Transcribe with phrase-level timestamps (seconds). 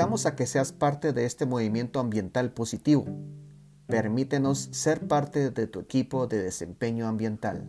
[0.00, 3.04] invitamos a que seas parte de este movimiento ambiental positivo.
[3.86, 7.68] Permítenos ser parte de tu equipo de desempeño ambiental.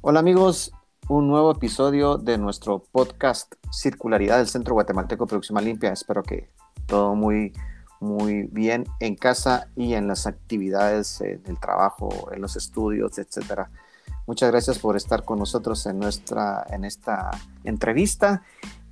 [0.00, 0.72] Hola amigos,
[1.10, 5.92] un nuevo episodio de nuestro podcast Circularidad del Centro Guatemalteco Producción Limpia.
[5.92, 6.48] Espero que
[6.86, 7.52] todo muy,
[7.98, 13.72] muy bien en casa y en las actividades eh, del trabajo, en los estudios, etcétera.
[14.28, 17.32] Muchas gracias por estar con nosotros en, nuestra, en esta
[17.64, 18.42] entrevista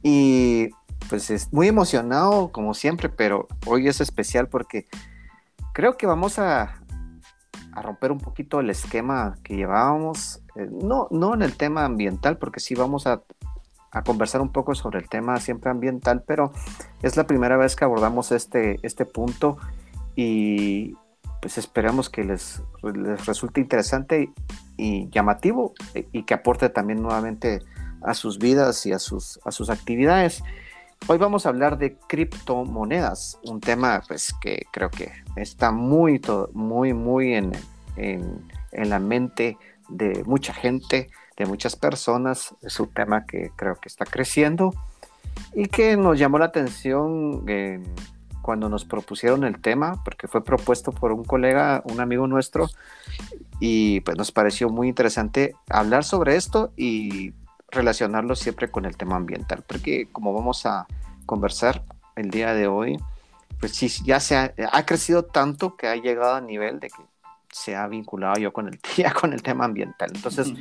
[0.02, 0.70] y
[1.08, 4.88] pues es muy emocionado como siempre, pero hoy es especial porque
[5.72, 6.82] creo que vamos a,
[7.70, 12.60] a romper un poquito el esquema que llevábamos, no, no en el tema ambiental, porque
[12.60, 13.22] sí vamos a,
[13.92, 16.52] a, conversar un poco sobre el tema siempre ambiental, pero
[17.02, 19.58] es la primera vez que abordamos este, este punto
[20.16, 20.96] y
[21.40, 24.32] pues esperamos que les, les resulte interesante
[24.76, 27.60] y, llamativo eh, y que aporte también nuevamente
[28.02, 30.42] a sus vidas y a sus, a sus actividades.
[31.06, 36.20] Hoy vamos a hablar de criptomonedas, un tema pues que creo que está muy,
[36.52, 37.52] muy, muy en,
[37.96, 38.42] en,
[38.72, 39.56] en, la mente
[39.88, 42.54] de mucha gente, de muchas personas.
[42.62, 44.72] Es un tema que creo que está creciendo
[45.54, 47.44] y que nos llamó la atención
[48.42, 52.68] cuando nos propusieron el tema, porque fue propuesto por un colega, un amigo nuestro,
[53.60, 57.34] y pues nos pareció muy interesante hablar sobre esto y
[57.70, 60.86] relacionarlo siempre con el tema ambiental, porque como vamos a
[61.26, 61.84] conversar
[62.16, 62.98] el día de hoy,
[63.60, 67.02] pues sí, ya se ha, ha, crecido tanto que ha llegado a nivel de que
[67.52, 70.10] se ha vinculado yo con el, ya con el tema ambiental.
[70.14, 70.52] Entonces,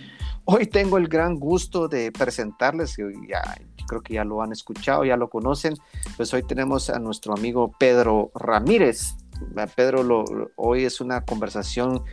[0.46, 3.42] hoy tengo el gran gusto de presentarles, ya,
[3.88, 5.76] creo que ya lo han escuchado, ya lo conocen,
[6.16, 9.16] pues hoy tenemos a nuestro amigo Pedro Ramírez.
[9.76, 12.03] Pedro, lo, hoy es una conversación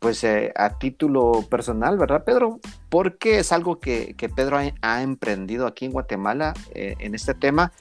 [0.00, 2.58] pues eh, a título personal, ¿verdad, Pedro?
[2.88, 7.34] Porque es algo que, que Pedro ha, ha, emprendido aquí en Guatemala eh, en este
[7.34, 7.72] tema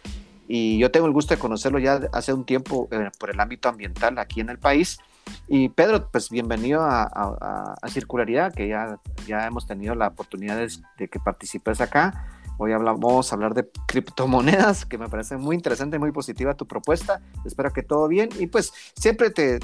[0.54, 3.70] y yo tengo el gusto de conocerlo ya hace un tiempo eh, por el ámbito
[3.70, 5.00] ambiental aquí en el país.
[5.48, 10.58] Y Pedro, pues bienvenido a, Circularidad, que ya, ya hemos tenido la oportunidad
[10.98, 12.26] de, que participes acá.
[12.58, 16.68] Hoy hablamos, vamos a hablar de criptomonedas, que me parece muy interesante, muy positiva tu
[16.68, 17.22] propuesta.
[17.44, 18.30] Espero que todo bien.
[18.40, 19.60] Y pues siempre te,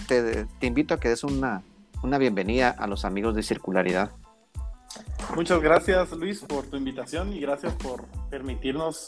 [0.61, 1.61] invito a que des una,
[2.03, 4.11] una bienvenida a los amigos de Circularidad.
[5.35, 9.07] Muchas gracias Luis por tu invitación y gracias por permitirnos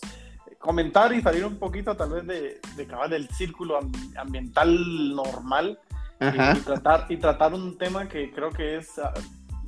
[0.59, 3.79] comentar y salir un poquito tal vez de, de del círculo
[4.15, 5.79] ambiental normal
[6.19, 9.13] y, y, tratar, y tratar un tema que creo que es ah,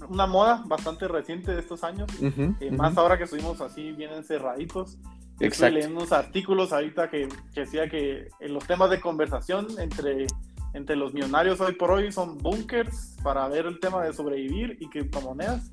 [0.10, 3.00] una moda bastante reciente de estos años, uh -huh, eh, más uh -huh.
[3.00, 4.98] ahora que estuvimos así bien encerraditos.
[5.40, 10.28] Estoy leyendo unos artículos ahorita que, que decía que en los temas de conversación entre
[10.74, 14.88] entre los millonarios hoy por hoy son bunkers para ver el tema de sobrevivir y
[14.88, 15.72] criptomonedas.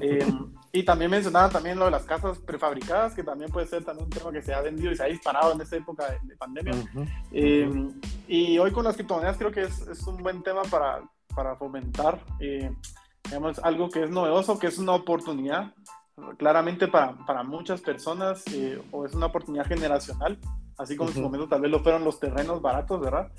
[0.00, 0.26] Eh,
[0.72, 4.10] y también mencionaba también lo de las casas prefabricadas, que también puede ser también un
[4.10, 6.74] tema que se ha vendido y se ha disparado en esta época de, de pandemia.
[6.74, 7.08] Uh -huh.
[7.32, 7.90] eh,
[8.28, 11.02] y hoy con las criptomonedas creo que es, es un buen tema para,
[11.34, 12.70] para fomentar, eh,
[13.24, 15.72] digamos, algo que es novedoso, que es una oportunidad
[16.36, 20.38] claramente para, para muchas personas, eh, o es una oportunidad generacional,
[20.76, 21.16] así como uh -huh.
[21.16, 23.32] en su momento tal vez lo fueron los terrenos baratos, ¿verdad?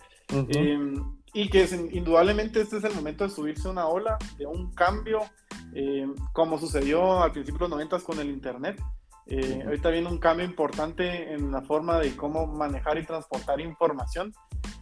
[1.33, 1.41] Uh -huh.
[1.41, 4.71] eh, y que es, indudablemente este es el momento de subirse una ola, de un
[4.73, 5.21] cambio,
[5.73, 8.81] eh, como sucedió al principio de los 90 con el Internet.
[9.27, 14.33] Eh, ahorita viene un cambio importante en la forma de cómo manejar y transportar información.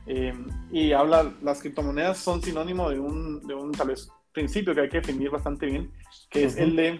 [0.05, 0.33] Eh,
[0.71, 4.89] y habla, las criptomonedas son sinónimo de un, de un tal vez principio que hay
[4.89, 5.91] que definir bastante bien,
[6.29, 6.99] que es el de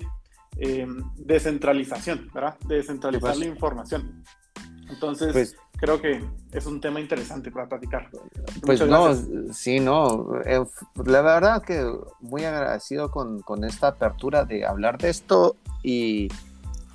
[1.17, 2.57] descentralización, ¿verdad?
[2.65, 4.23] De descentralizar la información.
[4.89, 8.09] Entonces, pues, creo que es un tema interesante para platicar.
[8.65, 9.13] Pues no,
[9.53, 10.41] sí, no.
[10.45, 10.63] Eh,
[11.06, 11.85] la verdad que
[12.19, 16.29] muy agradecido con, con, esta apertura de hablar de esto y,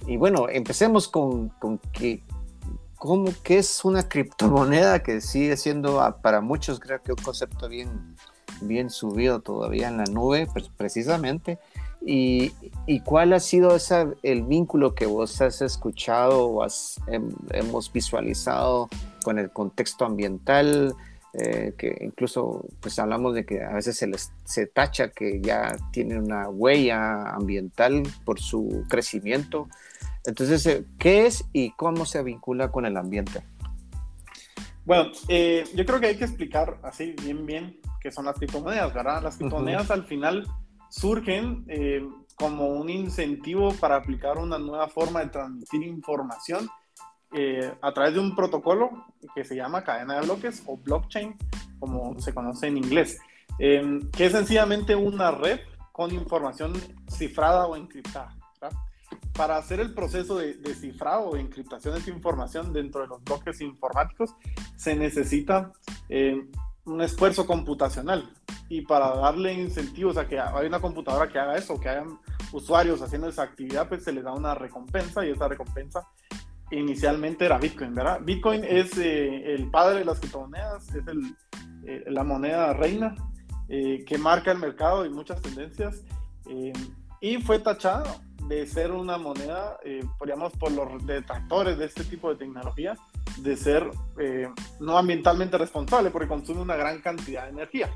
[0.06, 2.22] y bueno, empecemos con, con que,
[2.96, 7.68] cómo, qué es una criptomoneda que sigue siendo ah, para muchos creo que un concepto
[7.68, 8.16] bien,
[8.62, 11.58] bien subido todavía en la nube, pues precisamente.
[12.04, 12.52] ¿Y,
[12.86, 17.92] y cuál ha sido esa, el vínculo que vos has escuchado o has, hem, hemos
[17.92, 18.88] visualizado
[19.24, 20.94] con el contexto ambiental?
[21.34, 25.74] Eh, que incluso pues hablamos de que a veces se les se tacha que ya
[25.90, 29.66] tiene una huella ambiental por su crecimiento.
[30.26, 33.42] Entonces, eh, ¿qué es y cómo se vincula con el ambiente?
[34.84, 38.92] Bueno, eh, yo creo que hay que explicar así bien, bien qué son las criptomonedas,
[38.92, 39.22] ¿verdad?
[39.22, 39.94] Las criptomonedas uh -huh.
[39.94, 40.46] al final
[40.92, 42.06] surgen eh,
[42.36, 46.68] como un incentivo para aplicar una nueva forma de transmitir información
[47.32, 51.34] eh, a través de un protocolo que se llama cadena de bloques o blockchain,
[51.78, 53.18] como se conoce en inglés,
[53.58, 55.60] em, que es sencillamente una red
[55.92, 56.74] con información
[57.08, 58.36] cifrada o encriptada.
[59.32, 63.24] Para hacer el proceso de, de cifrado o encriptación de esa información dentro de los
[63.24, 64.34] bloques informáticos
[64.76, 65.72] se necesita
[66.10, 66.50] em,
[66.84, 68.30] un esfuerzo computacional
[68.68, 72.18] y para darle incentivos a que haya una computadora que haga eso, que hayan
[72.52, 76.06] usuarios haciendo esa actividad, pues se les da una recompensa y esa recompensa
[76.70, 78.20] inicialmente era Bitcoin, ¿verdad?
[78.22, 81.36] Bitcoin es eh, el padre de las criptomonedas, es el,
[81.86, 83.14] eh, la moneda reina
[83.68, 86.02] eh, que marca el mercado y muchas tendencias
[87.20, 89.78] y fue tachado de ser una moneda,
[90.18, 92.96] podríamos por los detractores de este tipo de tecnología,
[93.38, 93.90] de ser
[94.80, 97.90] no ambientalmente responsable porque consume una gran cantidad de energía.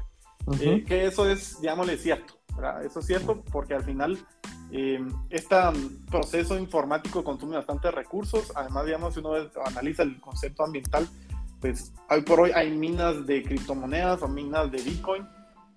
[0.87, 2.35] que eso es, digámosle, cierto.
[2.55, 2.85] ¿verdad?
[2.85, 4.19] Eso es cierto porque al final
[4.73, 5.01] eh,
[5.31, 5.57] este
[6.11, 8.53] proceso informático consume bastantes recursos.
[8.55, 9.35] Además, digamos, si uno
[9.65, 11.09] analiza el concepto ambiental,
[11.61, 15.27] pues hoy por hoy hay minas de criptomonedas o minas de Bitcoin,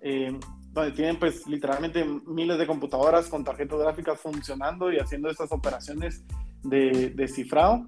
[0.00, 0.38] eh,
[0.72, 6.24] donde tienen pues literalmente miles de computadoras con tarjetas gráficas funcionando y haciendo estas operaciones
[6.62, 7.86] de, de cifrado.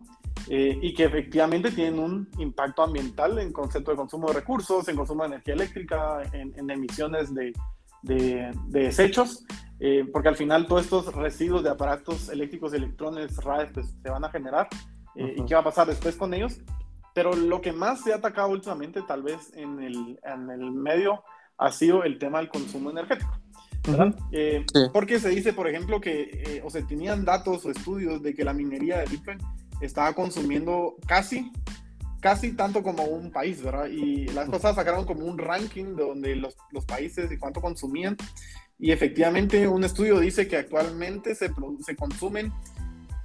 [0.48, 4.96] Eh, y que efectivamente tienen un impacto ambiental en concepto de consumo de recursos, en
[4.96, 7.52] consumo de energía eléctrica, en, en emisiones de,
[8.02, 9.44] de, desechos,
[9.80, 14.24] eh, porque al final todos estos residuos de aparatos eléctricos, electrones, RAES, pues se van
[14.24, 14.68] a generar.
[15.14, 16.60] Eh, ¿Y qué va a pasar después con ellos?
[17.14, 21.22] Pero lo que más se ha atacado últimamente, tal vez en el, en el medio,
[21.64, 23.38] ha sido el tema del consumo energético.
[24.30, 28.44] Eh, porque se dice, por ejemplo, que, o se tenían datos o estudios de que
[28.44, 29.38] la minería de Bitcoin
[29.80, 31.50] estaba consumiendo casi
[32.22, 33.88] casi tanto como un país, ¿verdad?
[33.88, 38.16] Y las cosas sacaron como un ranking de donde los, los, países y cuánto consumían.
[38.78, 41.50] Y efectivamente un estudio dice que actualmente se,
[41.84, 42.52] se consumen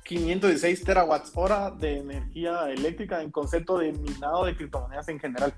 [0.07, 5.53] 516 terawatts hora de energía eléctrica en concepto de minado de criptomonedas en general.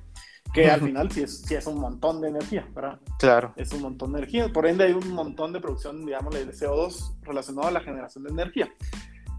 [0.52, 3.00] Que al final sí es, sí es un montón de energía, ¿verdad?
[3.20, 3.54] Claro.
[3.56, 4.52] Es un montón de energía.
[4.52, 8.32] Por ende hay un montón de producción, digamos, de CO2 relacionado a la generación de
[8.32, 8.74] energía.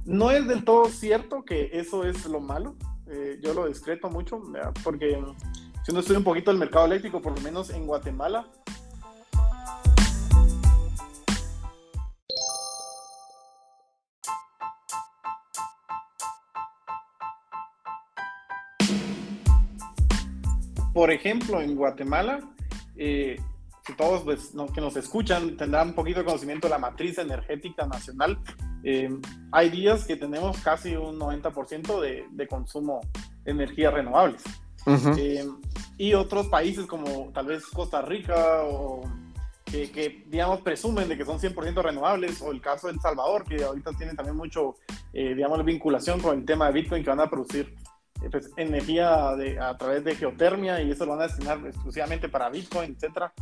[0.05, 2.77] No es del todo cierto que eso es lo malo.
[3.09, 4.41] Eh, yo lo discreto mucho,
[4.85, 5.21] porque
[5.85, 8.47] si uno estudia un poquito el mercado eléctrico, por lo menos en Guatemala,
[21.01, 22.41] por ejemplo, en Guatemala,
[22.95, 23.41] eh,
[23.87, 27.87] si todos pues, que nos escuchan tendrán un poquito de conocimiento de la matriz energética
[27.87, 28.39] nacional,
[28.85, 29.09] eh,
[29.51, 33.01] hay días que tenemos casi un 90% de, de, consumo
[33.45, 34.43] de energías renovables.
[35.17, 35.49] Eh,
[35.97, 39.01] y otros países como tal vez Costa Rica o
[39.65, 43.65] que, digamos, presumen de que son 100% renovables, o el caso de El Salvador, que
[43.65, 44.75] ahorita tiene también mucho,
[45.15, 47.75] eh, digamos, vinculación con el tema de Bitcoin, que van a producir
[48.31, 52.51] pues, energía de, a través de geotermia y eso lo van a destinar exclusivamente para
[52.51, 53.33] Bitcoin, etcétera.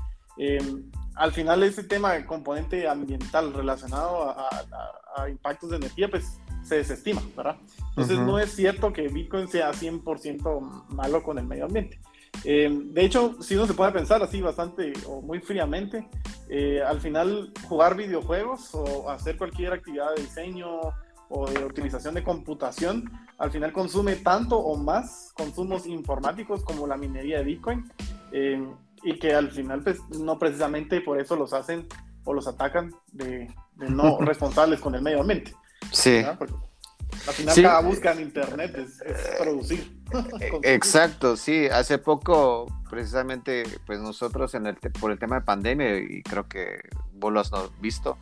[1.17, 7.21] al final ese tema de componente ambiental relacionado a, impactos de energía, pues se desestima,
[7.37, 7.57] ¿verdad?
[7.91, 11.99] Entonces no es cierto que Bitcoin sea 100% malo con el medio ambiente.
[12.45, 16.09] Eh, de hecho, si uno se puede pensar así bastante o muy fríamente,
[16.49, 20.81] eh, al final jugar videojuegos o hacer cualquier actividad de diseño
[21.29, 26.97] o de utilización de computación, al final consume tanto o más consumos informáticos como la
[26.97, 27.91] minería de Bitcoin
[28.33, 28.61] eh,
[29.03, 31.87] y que al final pues no precisamente por eso los hacen
[32.25, 35.55] o los atacan de, no responsables con el medio ambiente.
[35.93, 36.19] Sí.
[36.19, 39.01] al final cada búsqueda en internet es,
[39.39, 40.03] producir.
[40.63, 41.67] Exacto, sí.
[41.69, 46.81] Hace poco, precisamente, pues nosotros en el por el tema de pandemia, y creo que
[47.13, 48.19] vos lo has visto,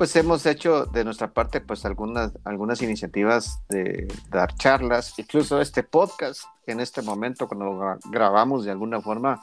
[0.00, 5.82] pues hemos hecho de nuestra parte pues algunas, algunas iniciativas de dar charlas, incluso este
[5.82, 9.42] podcast en este momento cuando grabamos de alguna forma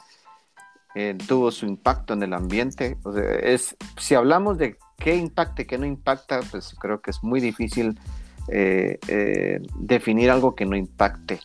[0.96, 2.98] eh, tuvo su impacto en el ambiente.
[3.40, 7.40] Es, si hablamos de qué impacta y qué no impacta, pues creo que es muy
[7.40, 7.96] difícil
[8.48, 11.38] eh, eh, definir algo que no impacte.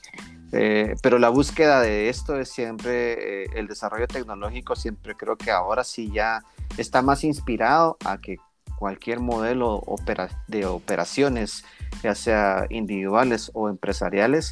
[1.04, 6.10] pero la búsqueda de esto es siempre, el desarrollo tecnológico siempre creo que ahora sí
[6.12, 6.42] ya
[6.78, 8.38] está más inspirado a que
[8.84, 9.82] cualquier modelo
[10.50, 11.64] de operaciones,
[12.04, 14.52] ya sea individuales o empresariales,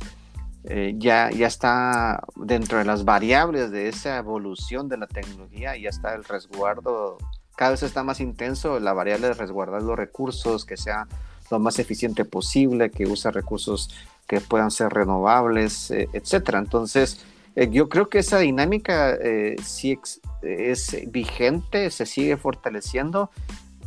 [0.63, 5.89] eh, ya, ya está dentro de las variables de esa evolución de la tecnología, ya
[5.89, 7.17] está el resguardo,
[7.57, 11.09] cada vez está más intenso la variable de resguardar los recursos, que sea
[11.49, 13.93] lo más eficiente posible, que use recursos
[14.27, 16.59] que puedan ser renovables, eh, etcétera.
[16.59, 17.25] Entonces,
[17.57, 19.17] eh, yo creo que esa dinámica
[19.61, 19.99] sí
[20.41, 23.29] es vigente, se sigue fortaleciendo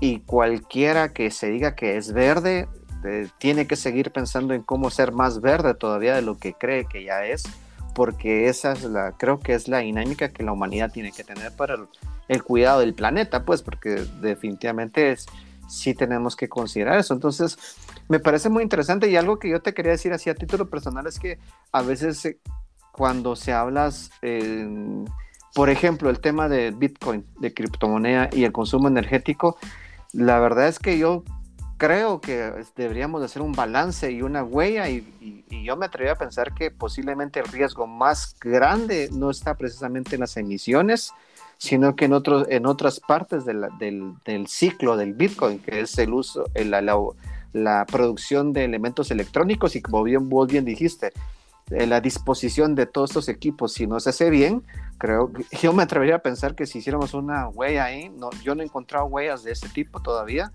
[0.00, 2.68] y cualquiera que se diga que es verde
[3.04, 6.86] eh, tiene que seguir pensando en cómo ser más verde todavía de lo que cree
[6.86, 7.44] que ya es,
[7.94, 11.52] porque esa es la, creo que es la dinámica que la humanidad tiene que tener
[11.52, 11.76] para
[12.28, 15.26] el, cuidado del planeta, pues, porque definitivamente es,
[15.68, 17.12] sí tenemos que considerar eso.
[17.12, 17.58] Entonces,
[18.08, 21.06] me parece muy interesante y algo que yo te quería decir así a título personal
[21.06, 21.38] es que
[21.72, 22.38] a veces eh,
[22.90, 24.10] cuando se hablas,
[25.54, 29.56] por ejemplo, el tema de Bitcoin, de criptomoneda y el consumo energético,
[30.12, 31.24] la verdad es que yo
[31.76, 36.52] creo que deberíamos hacer un balance y una huella y, yo me atreví a pensar
[36.54, 41.12] que posiblemente el riesgo más grande no está precisamente en las emisiones,
[41.56, 46.12] sino que en, otros, en otras partes del, del, ciclo del Bitcoin, que es el
[46.12, 46.82] uso, la,
[47.52, 51.12] la, producción de elementos electrónicos y como bien, vos bien dijiste,
[51.70, 54.64] la disposición de todos estos equipos, si no se hace bien,
[54.98, 58.54] creo que yo me atrevería a pensar que si hiciéramos una huella ahí, no, yo
[58.54, 60.52] no he encontrado huellas de ese tipo todavía,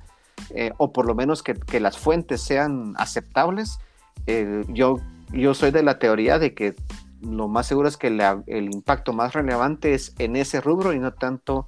[0.51, 3.79] eh, o por lo menos que, que, las fuentes sean aceptables.
[4.25, 4.99] Eh, yo,
[5.31, 6.75] yo soy de la teoría de que
[7.21, 11.13] lo más seguro es que el impacto más relevante es en ese rubro y no
[11.13, 11.67] tanto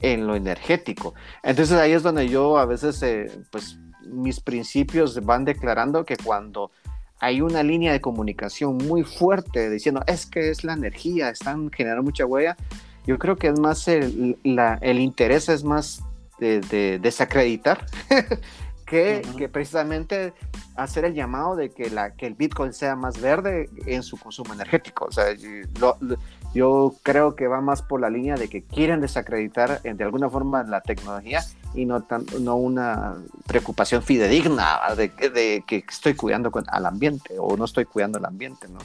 [0.00, 1.14] en lo energético.
[1.42, 6.70] Entonces ahí es donde yo a veces, eh, pues mis principios van declarando que cuando
[7.24, 12.02] hay una línea de comunicación muy fuerte diciendo es que es la energía, están generando
[12.02, 12.54] mucha huella,
[13.06, 16.02] yo creo que es más el, la, el interés es más
[16.38, 17.86] de, desacreditar
[18.86, 20.34] que, que, precisamente
[20.76, 24.52] hacer el llamado de que, la, que el Bitcoin sea más verde en su consumo
[24.52, 25.06] energético.
[25.06, 25.24] O sea,
[26.54, 30.62] yo creo que va más por la línea de que quieren desacreditar de alguna forma
[30.62, 31.42] la tecnología
[31.74, 37.34] y no, tan, no una preocupación fidedigna de, de, que estoy cuidando con, al ambiente
[37.38, 38.68] o no estoy cuidando el ambiente.
[38.68, 38.78] ¿no?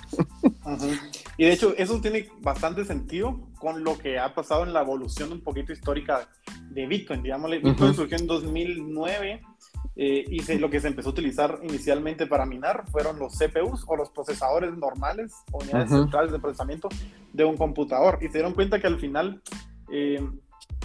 [1.37, 5.31] Y de hecho, eso tiene bastante sentido con lo que ha pasado en la evolución
[5.31, 6.27] un poquito histórica
[6.71, 7.21] de Bitcoin.
[7.21, 9.41] Digamos, Bitcoin surgió en 2009
[10.01, 13.97] eh, y lo que se empezó a utilizar inicialmente para minar fueron los CPUs o
[13.97, 16.87] los procesadores normales, unidades centrales de procesamiento
[17.33, 18.17] de un computador.
[18.21, 19.41] Y se dieron cuenta que al final
[19.91, 20.25] eh,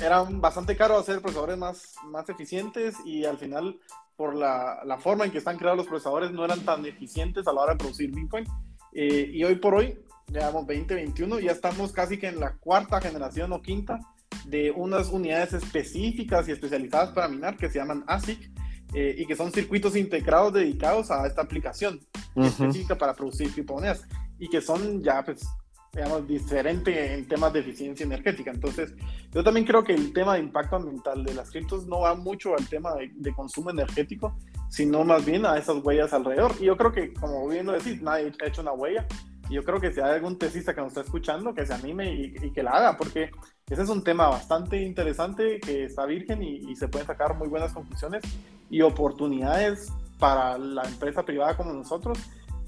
[0.02, 3.78] era bastante caro hacer procesadores más, más eficientes y al final
[4.16, 7.52] por la, la, forma en que están creados los procesadores no eran tan eficientes a
[7.52, 8.44] la hora de producir Bitcoin.
[8.92, 13.52] Eh, y hoy por hoy, digamos 2021, ya estamos casi que en la cuarta generación
[13.52, 14.00] o quinta
[14.46, 18.50] de unas unidades específicas y especializadas para minar que se llaman ASIC
[18.94, 22.00] eh, y que son circuitos integrados dedicados a esta aplicación
[22.36, 24.06] específica para producir criptomonedas
[24.38, 25.46] y que son ya pues
[25.94, 28.50] digamos, diferente en temas de eficiencia energética.
[28.50, 28.94] Entonces,
[29.32, 32.54] yo también creo que el tema de impacto ambiental de las criptos no va mucho
[32.56, 34.36] al tema de, consumo energético,
[34.68, 36.52] sino más bien a esas huellas alrededor.
[36.60, 39.06] Y yo creo que, como bien lo decís, nadie ha hecho una huella.
[39.48, 42.12] Y yo creo que si hay algún tesista que nos está escuchando, que se anime
[42.12, 43.30] y, que la haga, porque
[43.68, 47.72] ese es un tema bastante interesante que está virgen y, se pueden sacar muy buenas
[47.72, 48.22] conclusiones
[48.71, 52.18] y oportunidades para la empresa privada como nosotros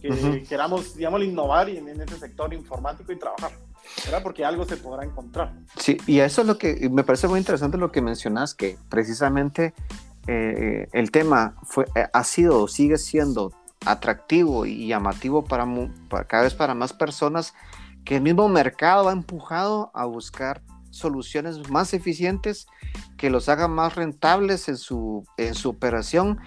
[0.00, 3.50] que queramos, digamos, innovar en, en ese sector informático y trabajar.
[4.04, 4.22] ¿verdad?
[4.22, 5.52] Porque algo se podrá encontrar.
[5.76, 9.74] Sí, y eso es lo que me parece muy interesante lo que mencionas, que precisamente
[10.26, 13.52] eh, el tema fue, eh, ha sido sigue siendo
[13.84, 15.66] atractivo y llamativo para,
[16.08, 17.54] para, cada vez para más personas
[18.04, 20.62] que el mismo mercado ha empujado a buscar
[20.96, 22.66] soluciones más eficientes
[23.16, 26.38] que los hagan más rentables en su, en su operación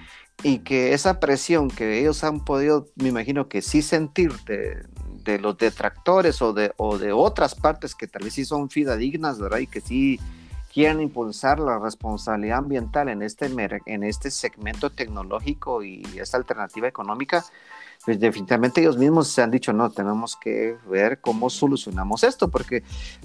[0.44, 4.84] y que esa presión que ellos han podido, me imagino que sí sentir de,
[5.24, 9.40] de los detractores o de, o de otras partes que tal vez sí son fidedignas,
[9.40, 9.60] ¿verdad?
[9.60, 10.20] Y que sí
[10.74, 13.48] quieren impulsar la responsabilidad ambiental en este,
[13.86, 17.44] en este segmento tecnológico y esta alternativa económica,
[18.10, 22.82] pues definitivamente ellos mismos se han dicho, no, tenemos que ver cómo solucionamos esto, porque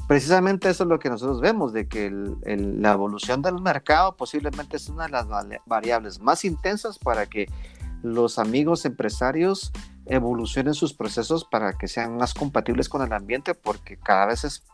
[0.06, 4.90] precisamente eso es lo que nosotros vemos, de que la evolución del mercado posiblemente es
[4.90, 5.26] una de las
[5.64, 7.48] variables más intensas para que
[8.02, 9.72] los amigos empresarios
[10.06, 14.64] evolucionen sus procesos para que sean más compatibles con el ambiente, porque cada vez es,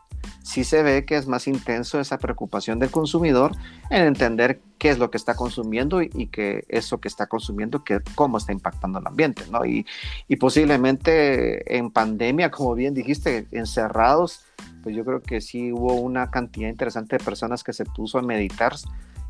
[0.43, 3.53] sí se ve que es más intenso esa preocupación del consumidor
[3.89, 8.01] en entender qué es lo que está consumiendo y, que eso que está consumiendo, que,
[8.15, 9.65] cómo está impactando el ambiente, ¿no?
[9.65, 9.85] Y,
[10.27, 14.45] y posiblemente en pandemia, como bien dijiste, encerrados,
[14.83, 18.21] pues yo creo que sí hubo una cantidad interesante de personas que se puso a
[18.21, 18.75] meditar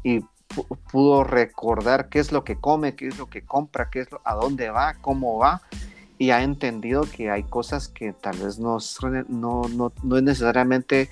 [0.04, 0.22] y
[0.92, 4.22] pudo recordar qué es lo que come, qué es lo que compra, qué es lo,
[4.24, 5.62] a dónde va, cómo va,
[6.22, 8.78] y ha entendido que hay cosas que tal vez no,
[9.28, 11.10] no, no, no es necesariamente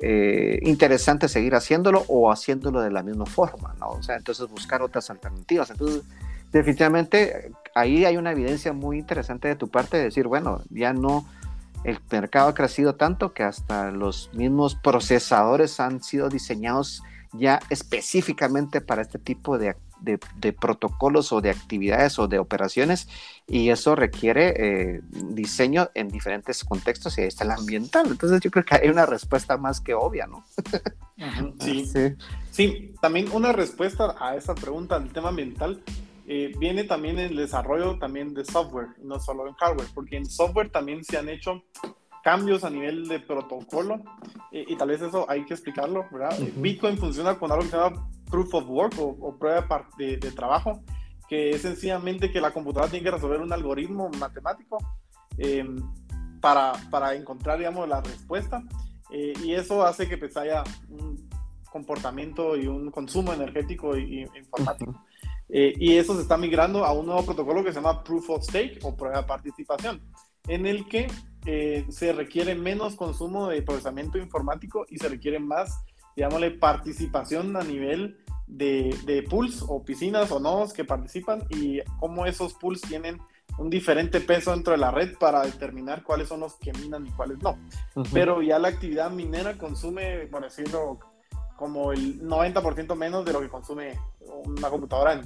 [0.00, 3.88] eh, interesante seguir haciéndolo o haciéndolo de la misma forma, ¿no?
[3.88, 5.68] O sea, entonces buscar otras alternativas.
[5.70, 6.04] Entonces,
[6.52, 11.26] definitivamente ahí hay una evidencia muy interesante de tu parte de decir, bueno, ya no,
[11.82, 17.02] el mercado ha crecido tanto que hasta los mismos procesadores han sido diseñados
[17.32, 23.08] ya específicamente para este tipo de, de, protocolos o de actividades o de operaciones
[23.46, 28.06] y eso requiere eh, diseño en diferentes contextos y ahí está el ambiental.
[28.08, 30.44] Entonces yo creo que hay una respuesta más que obvia, ¿no?
[31.60, 31.90] sí.
[32.50, 32.94] sí.
[33.00, 35.82] también una respuesta a esa pregunta del tema ambiental
[36.26, 40.70] eh, viene también el desarrollo también de software, no solo en hardware, porque en software
[40.70, 41.64] también se han hecho
[42.22, 44.00] cambios a nivel de protocolo
[44.50, 46.38] y tal vez eso hay que explicarlo, ¿verdad?
[46.56, 50.82] Bitcoin funciona con algo que se llama proof of work o, prueba de, de, trabajo,
[51.28, 54.78] que es sencillamente que la computadora tiene que resolver un algoritmo matemático
[55.36, 55.76] em,
[56.40, 58.62] para, para, encontrar, digamos, la respuesta
[59.10, 61.28] eh, y eso hace que pues haya un
[61.70, 65.04] comportamiento y un consumo energético y, informático.
[65.48, 68.44] Eh, y eso se está migrando a un nuevo protocolo que se llama Proof of
[68.44, 70.00] Stake o prueba de participación,
[70.48, 71.08] en el que
[71.46, 75.84] eh, se requiere menos consumo de procesamiento informático y se requiere más,
[76.16, 82.26] digámosle, participación a nivel de, de pools o piscinas o nodos que participan y cómo
[82.26, 83.18] esos pools tienen
[83.58, 87.10] un diferente peso dentro de la red para determinar cuáles son los que minan y
[87.10, 87.58] cuáles no.
[88.12, 90.98] Pero ya la actividad minera consume, por decirlo,
[91.56, 93.98] como el 90% menos de lo que consume
[94.46, 95.22] una computadora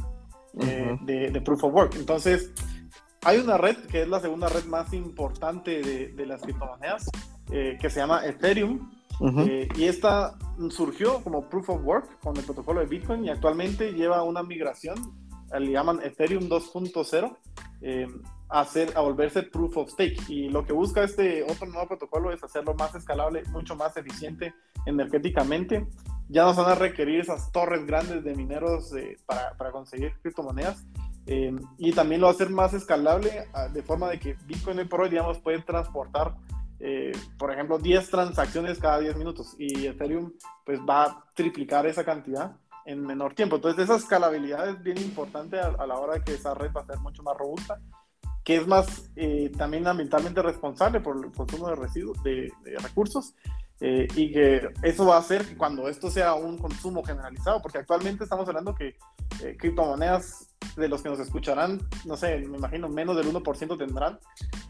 [0.61, 1.95] eh, de, de, Proof of Work.
[1.97, 2.53] Entonces,
[3.27, 7.11] hay una red que es la segunda red más importante de, las criptomonedas,
[7.51, 8.89] eh, que se llama Ethereum.
[9.21, 10.37] Eh, y esta
[10.71, 14.97] surgió como Proof of Work con el protocolo de Bitcoin y actualmente lleva una migración,
[15.53, 17.37] eh, le llaman Ethereum 2.0,
[18.49, 20.19] a, hacer, a volverse Proof of Stake.
[20.29, 24.55] Y lo que busca este otro nuevo protocolo es hacerlo más escalable, mucho más eficiente
[24.85, 25.89] energéticamente.
[26.29, 28.93] Ya no van a requerir esas torres grandes de mineros
[29.27, 30.87] para, para conseguir criptomonedas
[31.27, 34.79] eh, y también lo va a hacer más escalable ah, de forma de que Bitcoin
[34.79, 36.37] hoy por hoy, digamos, puede transportar,
[36.79, 40.33] eh, por ejemplo, 10 transacciones cada 10 minutos y Ethereum
[40.65, 43.57] pues va a triplicar esa cantidad en menor tiempo.
[43.57, 46.87] Entonces, esa escalabilidad es bien importante a, la hora de que esa red va a
[46.87, 47.81] ser mucho más robusta,
[48.45, 53.35] que es más eh, también ambientalmente responsable por el consumo de residuos, de, de recursos.
[53.81, 58.25] Y que eso va a hacer que cuando esto sea un consumo generalizado, porque actualmente
[58.25, 58.97] estamos hablando que
[59.59, 64.19] criptomonedas de los que nos escucharán, no sé, me imagino menos del 1% tendrán.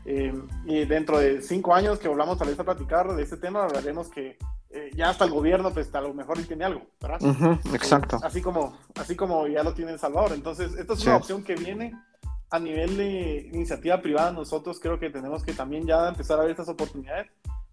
[0.04, 0.32] Eh,
[0.64, 4.08] y dentro de cinco años que volvamos tal vez a platicar de este tema, hablaremos
[4.08, 4.38] que
[4.70, 7.20] eh, ya hasta el gobierno, pues a lo mejor tiene algo, ¿verdad?
[7.74, 8.18] exacto.
[8.22, 10.32] así, como, así como ya lo tiene El Salvador.
[10.32, 11.92] Entonces, esta es una opción que viene
[12.50, 14.30] a nivel de iniciativa privada.
[14.30, 17.28] Nosotros creo que tenemos que también ya empezar a ver estas oportunidades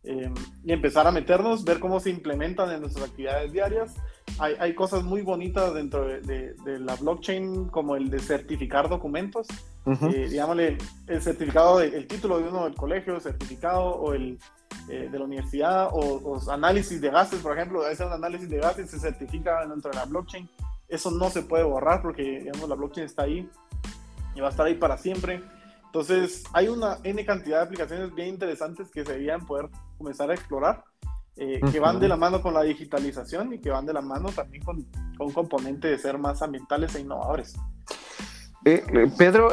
[0.06, 0.30] eh,
[0.66, 3.96] y empezar a meternos, ver cómo se implementan en nuestras actividades diarias.
[4.38, 9.48] Hay, hay cosas muy bonitas dentro de, de, la blockchain, como el de certificar documentos.
[9.86, 14.40] Eh, digámosle, el certificado, el título de uno del colegio, el certificado o el
[14.90, 19.00] eh, de la universidad, o, análisis de gases, por ejemplo, ese análisis de gases se
[19.00, 20.50] certifica dentro de la blockchain.
[20.90, 23.50] Eso no se puede borrar porque, digamos, la blockchain está ahí
[24.36, 25.42] y va a estar ahí para siempre.
[25.86, 30.34] Entonces, hay una N cantidad de aplicaciones bien interesantes que se deberían poder comenzar a
[30.34, 30.84] explorar,
[31.36, 34.30] eh, que van de la mano con la digitalización y que van de la mano
[34.30, 34.84] también con,
[35.18, 37.56] con un componente de ser más ambientales e innovadores.
[38.66, 39.50] Eh, eh, Pedro,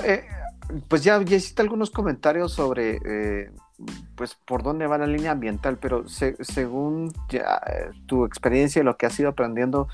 [0.88, 3.50] pues ya, ya hiciste algunos comentarios sobre
[4.14, 7.62] pues por dónde va la línea ambiental, pero según ya,
[8.04, 9.88] tu experiencia y lo que has ido aprendiendo,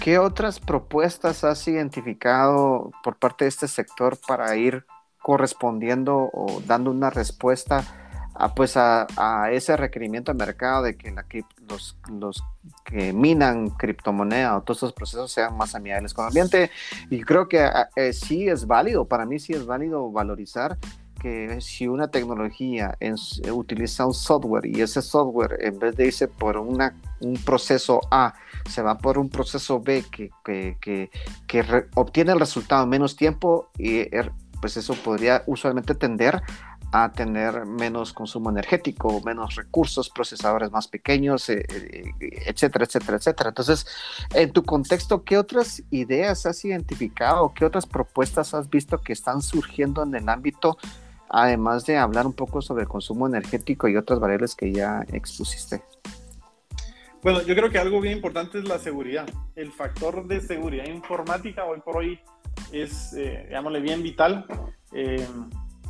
[0.00, 4.86] ¿qué otras propuestas has identificado por parte de este sector para ir
[5.20, 8.05] correspondiendo o dando una respuesta
[8.38, 9.06] a, pues a,
[9.50, 11.24] ese requerimiento de mercado de que la,
[11.68, 12.42] los, los
[12.84, 16.70] que minan criptomoneda o todos estos procesos sean más amigables con el ambiente.
[17.10, 20.78] Y creo que eh, sí es válido, para mí sí es válido valorizar
[21.20, 22.96] que si una tecnología
[23.50, 28.34] utiliza un software y ese software en vez de irse por una, un proceso A,
[28.68, 31.10] se va por un proceso B que, que, que,
[31.46, 36.42] que obtiene el resultado en menos tiempo y er, pues eso podría usualmente tender
[36.92, 42.12] a tener menos consumo energético, menos recursos, procesadores más pequeños, eh, eh,
[42.46, 43.48] etcétera, etcétera, etcétera.
[43.50, 43.86] Entonces,
[44.34, 47.52] en tu contexto, ¿qué otras ideas has identificado?
[47.54, 50.78] ¿Qué otras propuestas has visto que están surgiendo en el ámbito,
[51.28, 55.82] además de hablar un poco sobre el consumo energético y otras variables que ya expusiste?
[57.22, 59.26] Bueno, yo creo que algo bien importante es la seguridad.
[59.56, 62.20] El factor de seguridad informática hoy por hoy
[62.70, 64.46] es, eh, digámosle, bien vital.
[64.92, 65.26] Eh,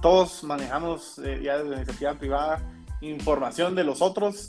[0.00, 4.48] todos manejamos eh, ya desde la iniciativa privada información de los otros.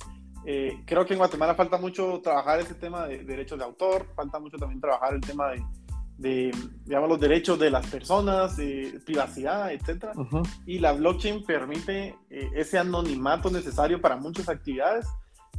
[0.86, 4.58] creo que en Guatemala falta mucho trabajar ese tema de derechos de autor, falta mucho
[4.58, 5.52] también trabajar el tema
[6.18, 6.52] de,
[6.86, 10.06] digamos, los derechos de las personas, de privacidad, etc.
[10.66, 15.06] Y la blockchain permite ese anonimato necesario para muchas actividades,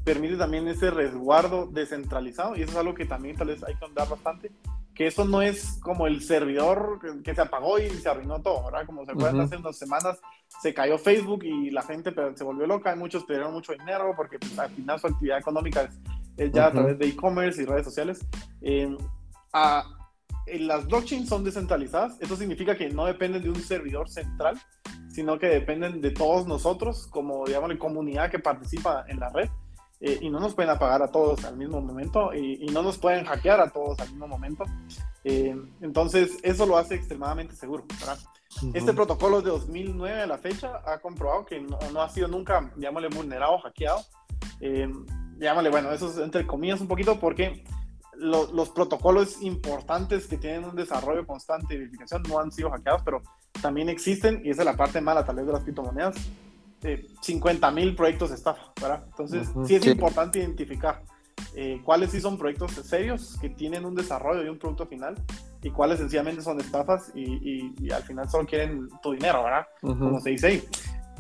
[0.03, 3.85] permite también ese resguardo descentralizado, y eso es algo que también tal vez hay que
[3.85, 4.51] andar bastante,
[4.99, 8.85] que eso no es como el servidor que, se apagó y se arruinó todo, ¿verdad?
[8.85, 10.21] Como se acuerdan, hace unas semanas
[10.61, 14.59] se cayó Facebook y la gente se volvió loca, muchos perdieron mucho dinero porque pues,
[14.59, 15.89] al final su actividad económica
[16.37, 18.27] es, ya a través de e-commerce y redes sociales.
[18.61, 18.97] Eh,
[19.53, 19.85] a,
[20.59, 24.61] las blockchains son descentralizadas, eso significa que no dependen de un servidor central,
[25.11, 29.49] sino que dependen de todos nosotros como, digamos, la comunidad que participa en la red.
[30.01, 33.25] Eh, y no nos pueden apagar a todos al mismo momento y, no nos pueden
[33.25, 34.65] hackear a todos al mismo momento.
[35.25, 37.85] Eh, entonces, eso lo hace extremadamente seguro.
[38.75, 43.09] Este protocolo de 2009 a la fecha ha comprobado que no, ha sido nunca, digámosle,
[43.09, 44.01] vulnerado hackeado.
[44.61, 44.89] Eh,
[45.71, 47.65] bueno, eso es entre comillas un poquito porque
[48.15, 53.23] los protocolos importantes que tienen un desarrollo constante de verificación no han sido hackeados, pero
[53.63, 56.17] también existen, y esa es la parte mala tal vez de las criptomonedas,
[56.83, 59.05] eh, 50 mil proyectos de estafa, ¿verdad?
[59.07, 61.03] Entonces, sí es importante identificar
[61.55, 65.15] eh, cuáles sí son proyectos serios que tienen un desarrollo y un producto final
[65.63, 69.67] y cuáles sencillamente son estafas y, al final solo quieren tu dinero, ¿verdad?
[69.81, 70.69] Como se dice ahí.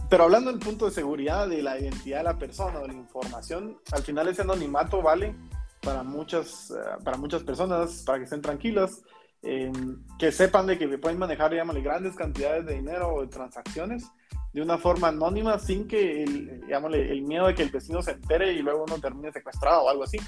[0.08, 3.76] Pero hablando del punto de seguridad de la identidad de la persona, de la información,
[3.92, 5.34] al final ese anonimato vale
[5.82, 9.02] para muchas, eh, para muchas personas, para que estén tranquilas,
[9.42, 9.72] eh,
[10.18, 14.10] que sepan de que pueden manejar, llámale, grandes cantidades de dinero o de transacciones
[14.52, 18.52] de una forma anónima sin que el, el miedo de que el vecino se entere
[18.52, 20.18] y luego uno termine secuestrado o algo así.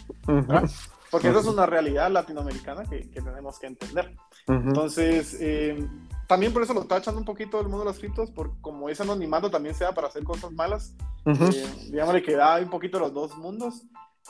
[1.11, 4.15] Porque eso es una realidad latinoamericana que, tenemos que entender.
[4.47, 5.85] Entonces, eh,
[6.29, 9.03] también por eso lo echando un poquito el mundo de las criptos, por como ese
[9.03, 10.95] anonimato también sea para hacer cosas malas,
[11.27, 13.83] eh, que da un poquito los dos mundos.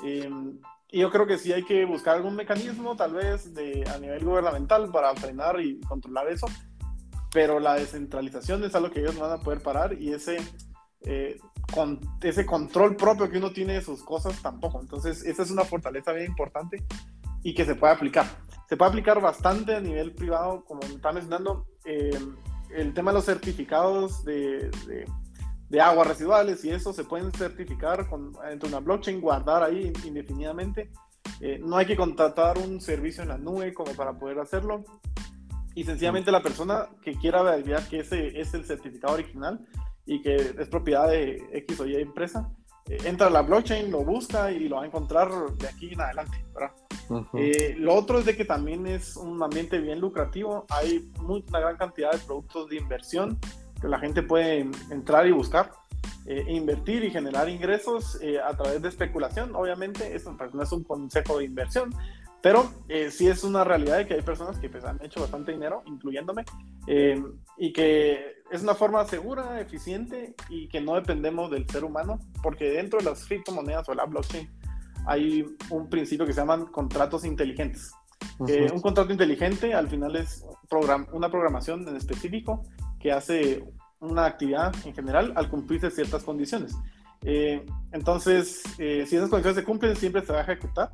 [0.05, 0.31] Eh,
[0.93, 4.25] y yo creo que sí hay que buscar algún mecanismo, tal vez de, a nivel
[4.25, 6.47] gubernamental, para frenar y controlar eso
[7.33, 10.39] pero la descentralización es algo que ellos no van a poder parar y ese,
[11.03, 11.39] eh,
[11.73, 14.81] con, ese control propio que uno tiene de sus cosas tampoco.
[14.81, 16.85] Entonces, esa es una fortaleza bien importante
[17.43, 18.27] y que se puede aplicar.
[18.69, 22.19] Se puede aplicar bastante a nivel privado, como me está mencionando, eh,
[22.75, 25.07] el tema de los certificados de, de,
[25.79, 30.91] aguas residuales y eso se pueden certificar con, entre una blockchain, guardar ahí indefinidamente.
[31.41, 34.85] Eh, no hay que contratar un servicio en la nube como para poder hacerlo.
[35.75, 39.65] Y sencillamente la persona que quiera validar que ese es el certificado original
[40.05, 42.51] y que es propiedad de X o Y empresa,
[42.89, 46.01] eh, entra a la blockchain, lo busca y lo va a encontrar de aquí en
[46.01, 46.45] adelante.
[47.35, 51.77] Eh, lo otro es de que también es un ambiente bien lucrativo, hay una gran
[51.77, 53.39] cantidad de productos de inversión
[53.81, 55.73] que la gente puede entrar y buscar.
[56.27, 59.55] Eh, e invertir y generar ingresos a través de especulación.
[59.57, 61.93] Obviamente, esto pues, no es un consejo de inversión,
[62.43, 65.53] pero eh, sí es una realidad de que hay personas que pues, han hecho bastante
[65.53, 66.45] dinero, incluyéndome,
[66.87, 67.23] eh,
[67.59, 72.71] y que es una forma segura, eficiente y que no dependemos del ser humano, porque
[72.71, 74.49] dentro de las criptomonedas o la blockchain
[75.07, 77.93] hay un principio que se llaman contratos inteligentes.
[78.39, 80.45] un contrato inteligente al final es
[81.13, 82.63] una programación en específico
[83.01, 83.65] que hace
[83.99, 86.77] una actividad en general al cumplirse ciertas condiciones.
[87.23, 90.93] Eh, entonces, si esas condiciones se cumplen, siempre se va a ejecutar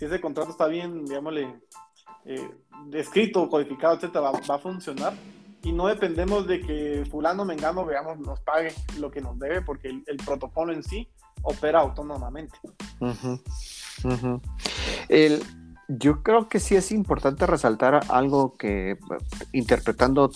[0.00, 1.60] si ese contrato está bien, digámosle,
[2.24, 2.50] eh,
[2.92, 5.12] escrito, codificado, etcétera, va, a funcionar.
[5.62, 9.88] Y no dependemos de que fulano, mengano, veamos, nos pague lo que nos debe, porque
[9.88, 11.06] el, protocolo en sí
[11.42, 12.56] opera autónomamente.
[15.88, 18.96] yo creo que sí es importante resaltar algo que,
[19.52, 20.30] interpretando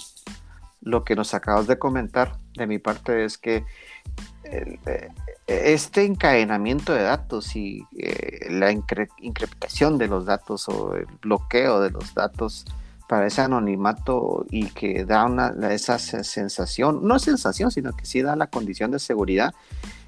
[0.84, 3.64] lo que nos acabas de comentar, de mi parte, es que
[4.44, 5.08] eh,
[5.46, 11.90] este encadenamiento de datos y eh, la increpitación de los datos o el bloqueo de
[11.90, 12.66] los datos
[13.08, 18.36] para ese anonimato y que da una, esa sensación, no sensación, sino que sí da
[18.36, 19.54] la condición de seguridad,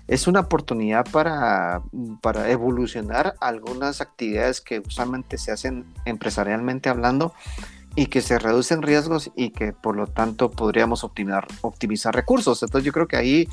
[0.08, 1.82] es una oportunidad para,
[2.20, 7.34] para evolucionar algunas actividades que usualmente se hacen empresarialmente hablando
[7.96, 12.62] y que se reducen riesgos y que por lo tanto podríamos optimizar, optimizar recursos.
[12.62, 13.48] Entonces yo creo que ahí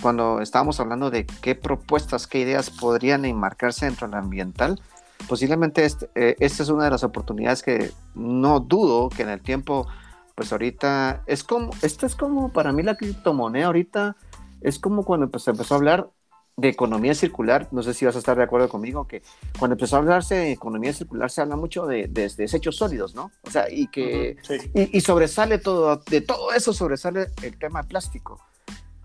[0.00, 4.80] cuando estábamos hablando de qué propuestas, qué ideas podrían enmarcarse dentro del ambiental,
[5.28, 9.86] posiblemente eh, esta es una de las oportunidades que no dudo que en el tiempo,
[10.34, 14.16] pues ahorita es como, esta es como para mí la criptomoneda ahorita,
[14.62, 16.08] es como cuando se empezó a hablar
[16.56, 19.22] de economía circular, no sé si vas a estar de acuerdo conmigo, que
[19.58, 23.32] cuando empezó a hablarse de economía circular se habla mucho de, desechos sólidos, ¿no?
[23.42, 24.36] O sea, y que
[24.72, 28.40] y, y, sobresale todo, de todo eso sobresale el tema plástico.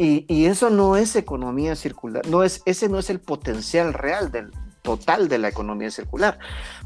[0.01, 4.49] Y, eso no es economía circular, no es, ese no es el potencial real del
[4.89, 6.39] total de la economía circular.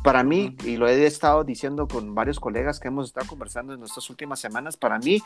[0.03, 3.79] Para mí, y lo he estado diciendo con varios colegas que hemos estado conversando en
[3.79, 5.21] nuestras últimas semanas, para mí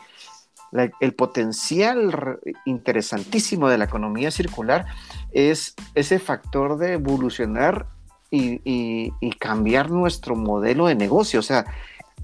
[1.00, 4.86] el potencial interesantísimo de la economía circular
[5.32, 7.86] es ese factor de evolucionar
[8.30, 9.10] y,
[9.40, 11.64] cambiar nuestro modelo de negocio, o sea,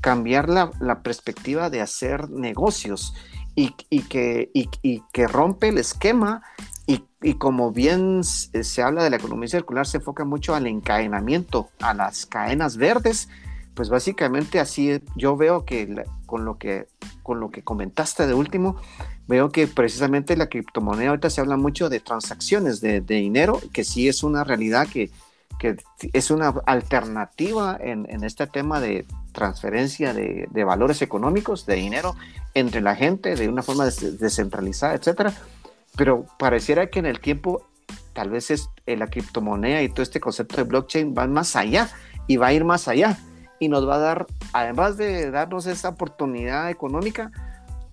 [0.00, 3.14] cambiar la, perspectiva de hacer negocios
[3.56, 4.52] y, que,
[5.12, 6.42] que rompe el esquema
[6.86, 11.94] y, como bien se habla de la economía circular, se enfoca mucho al encadenamiento, a
[11.94, 13.28] las cadenas verdes,
[13.74, 16.86] pues básicamente así yo veo que con lo que
[17.22, 18.76] con lo que comentaste de último,
[19.26, 24.06] veo que precisamente la criptomoneda ahorita se habla mucho de transacciones de, dinero, que sí
[24.06, 25.10] es una realidad que,
[25.58, 25.76] que
[26.12, 32.14] es una alternativa en, en, este tema de transferencia de, de, valores económicos, de dinero
[32.52, 35.32] entre la gente de una forma descentralizada, etcétera.
[35.96, 37.66] Pero pareciera que en el tiempo
[38.12, 41.90] tal vez es eh, la criptomoneda y todo este concepto de blockchain van más allá
[42.26, 43.18] y va a ir más allá
[43.58, 47.30] y nos va a dar, además de darnos esa oportunidad económica,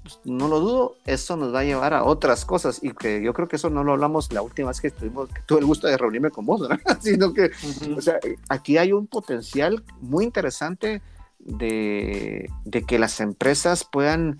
[0.03, 3.33] pues, no lo dudo, eso nos va a llevar a otras cosas y que yo
[3.33, 5.87] creo que eso no lo hablamos la última vez que estuvimos, que tuve el gusto
[5.87, 6.79] de reunirme con vos, ¿verdad?
[7.01, 7.51] sino que,
[7.95, 11.01] o sea, aquí hay un potencial muy interesante
[11.39, 14.39] de, de que las empresas puedan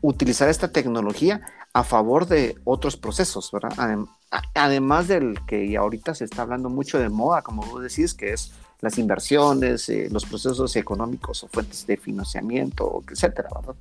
[0.00, 1.40] utilizar esta tecnología
[1.76, 3.98] a favor de otros procesos, ¿verdad?
[4.54, 8.54] Además del que ahorita se está hablando mucho de moda, como vos decís, que es
[8.80, 13.74] las inversiones, eh, los procesos económicos o fuentes de financiamiento, etcétera, ¿verdad?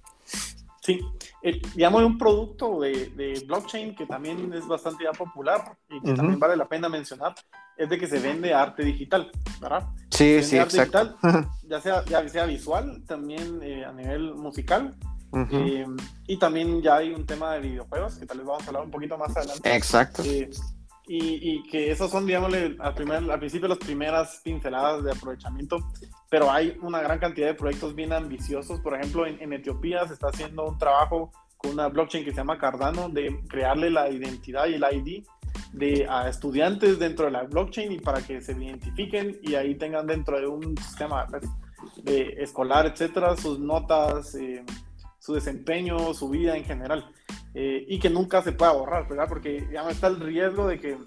[0.82, 1.00] Sí,
[1.42, 6.38] eh, digamos un producto de, blockchain que también es bastante ya popular y que también
[6.38, 7.34] vale la pena mencionar,
[7.78, 9.32] es de que se vende arte digital,
[9.62, 9.88] ¿verdad?
[10.10, 11.18] Sí, sí, arte exacto.
[11.24, 14.98] Digital, ya sea, ya sea visual, también eh, a nivel musical,
[16.28, 18.92] y también ya hay un tema de videojuegos, que tal vez vamos a hablar un
[18.92, 19.76] poquito más adelante.
[19.76, 20.24] Exacto.
[21.08, 25.78] Y, que esos son, digámosle, al, primer, al principio las primeras pinceladas de aprovechamiento,
[26.30, 28.80] pero hay una gran cantidad de proyectos bien ambiciosos.
[28.80, 32.58] Por ejemplo, en, Etiopía se está haciendo un trabajo con una blockchain que se llama
[32.58, 35.24] Cardano de crearle la identidad y el ID
[35.74, 40.08] de a estudiantes dentro de la blockchain y para que se identifiquen y ahí tengan
[40.08, 41.44] dentro de un sistema pues,
[42.04, 44.64] de escolar, etcétera, sus notas, eh,
[45.26, 47.12] su desempeño, su vida en general.
[47.56, 49.26] Eh, y que nunca se pueda borrar, ¿verdad?
[49.28, 50.98] Porque ya no está el riesgo de que,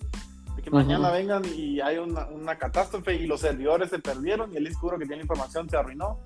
[0.63, 4.65] que mañana vengan y hay una, una, catástrofe y los servidores se perdieron y el
[4.65, 6.19] disco que tiene la información se arruinó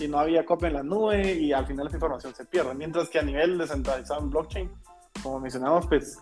[0.00, 2.74] y no había copia en la nube y al final esa información se pierde.
[2.74, 4.70] Mientras que a nivel descentralizado en blockchain,
[5.22, 6.18] como mencionamos, pues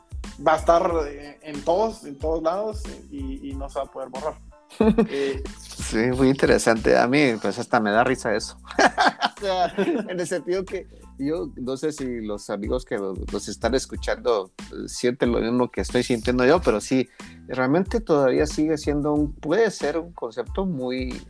[0.46, 3.90] va a estar eh, en todos, en todos lados y, y no se va a
[3.90, 4.34] poder borrar.
[5.08, 6.98] Eh, sí, muy interesante.
[6.98, 8.58] A mí, pues hasta me da risa eso.
[9.36, 13.74] o sea, en el sentido que yo no sé si los amigos que los, están
[13.74, 17.08] escuchando eh, sienten lo mismo que estoy sintiendo yo, pero sí,
[17.46, 21.20] realmente todavía sigue siendo un, puede ser un concepto muy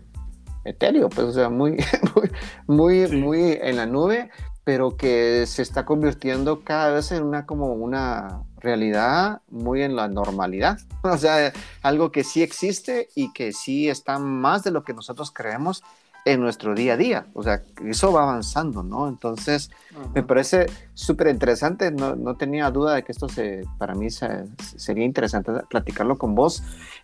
[0.64, 1.76] etéreo, pues, o sea, muy,
[2.66, 4.30] muy, muy, en la nube,
[4.64, 10.08] pero que se está convirtiendo cada vez en una como una realidad muy en la
[10.08, 14.94] normalidad, o sea, algo que sí existe y que sí está más de lo que
[14.94, 15.82] nosotros creemos
[16.24, 17.26] en nuestro día a día.
[17.34, 19.08] O sea, eso va avanzando, ¿no?
[19.08, 19.70] Entonces,
[20.14, 21.90] me parece súper interesante.
[21.90, 26.62] No, no, tenía duda de que esto se, para mí sería interesante platicarlo con vos.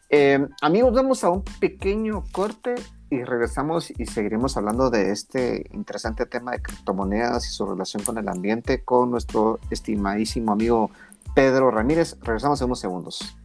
[0.09, 2.75] Eh, amigos, vamos a un pequeño corte
[3.11, 8.19] y regresamos y seguiremos hablando de este interesante tema de criptomonedas y su relación con
[8.19, 10.91] el ambiente con nuestro estimadísimo amigo
[11.35, 12.17] Pedro Ramírez.
[12.23, 13.40] Regresamos en unos segundos.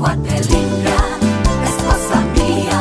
[0.00, 0.96] Mi Guatelinda,
[1.62, 2.80] esposa mía,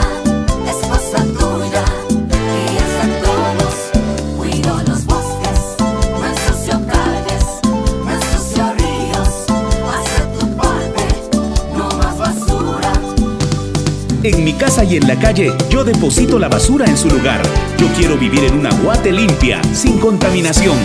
[0.70, 1.84] esposa tuya,
[2.32, 3.76] y hasta todos,
[4.38, 5.60] cuido los bosques,
[6.18, 7.46] no ensucio calles,
[8.06, 9.32] no ríos,
[9.92, 11.04] hace tu parte,
[11.76, 12.94] no más basura.
[14.24, 17.42] En mi casa y en la calle, yo deposito la basura en su lugar.
[17.78, 20.78] Yo quiero vivir en una guate limpia, sin contaminación.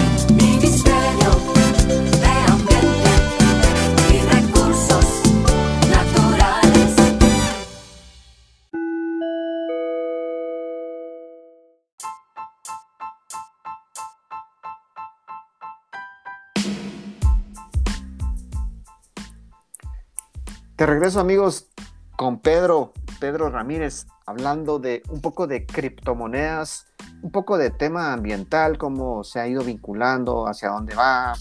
[20.85, 21.71] De regreso amigos
[22.15, 26.89] con Pedro, Pedro Ramírez, hablando de un poco de criptomonedas,
[27.23, 31.33] un poco de tema ambiental, cómo se ha ido vinculando, hacia dónde va,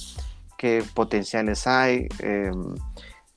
[0.58, 2.08] qué potenciales hay.
[2.20, 2.74] Em,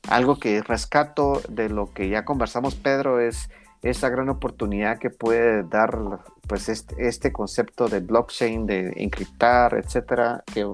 [0.09, 3.51] algo que rescato de lo que ya conversamos, Pedro, es
[3.83, 5.99] esa gran oportunidad que puede dar
[6.47, 10.65] pues este, este concepto de blockchain, de encriptar, etcétera, que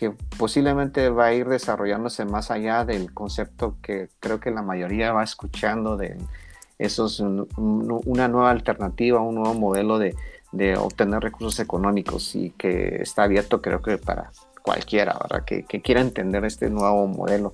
[0.00, 5.12] que posiblemente va a ir desarrollándose más allá del concepto que creo que la mayoría
[5.12, 6.16] va escuchando de
[6.78, 10.16] esos una nueva alternativa, un nuevo modelo de,
[10.52, 14.30] de, obtener recursos económicos y que está abierto creo que para
[14.62, 15.44] cualquiera, ¿verdad?
[15.44, 17.52] Que, que, quiera entender este nuevo modelo,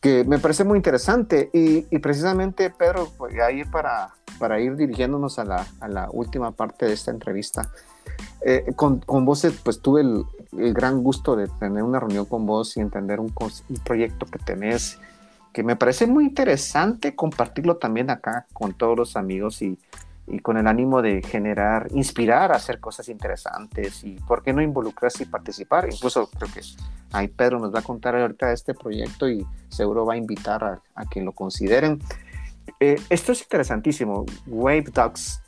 [0.00, 4.74] que me parece muy interesante y, y precisamente, Pedro, voy a ir para, para ir
[4.74, 7.70] dirigiéndonos a la, a la última parte de esta entrevista.
[8.40, 10.24] Eh, con, con, vos, eh, pues tuve el,
[10.56, 14.38] el, gran gusto de tener una reunión con vos y entender un, un proyecto que
[14.38, 14.98] tenés
[15.52, 19.78] que me parece muy interesante compartirlo también acá con todos los amigos y,
[20.26, 24.62] y con el ánimo de generar, inspirar a hacer cosas interesantes y por qué no
[24.62, 25.88] involucrarse y participar.
[25.90, 26.60] Incluso creo que
[27.12, 30.62] ahí Pedro nos va a contar ahorita de este proyecto y seguro va a invitar
[30.62, 32.00] a, a que lo consideren.
[32.78, 35.40] Eh, esto es interesantísimo, Wave Dogs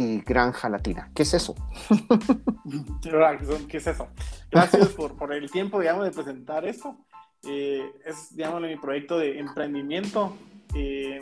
[0.00, 1.10] y Granja Latina.
[1.14, 1.54] ¿Qué es eso?
[3.68, 4.08] ¿Qué es eso?
[4.50, 6.96] Gracias por, por el tiempo, digamos, de presentar esto.
[7.46, 10.34] Eh, es, digamos, mi proyecto de emprendimiento.
[10.74, 11.20] Eh,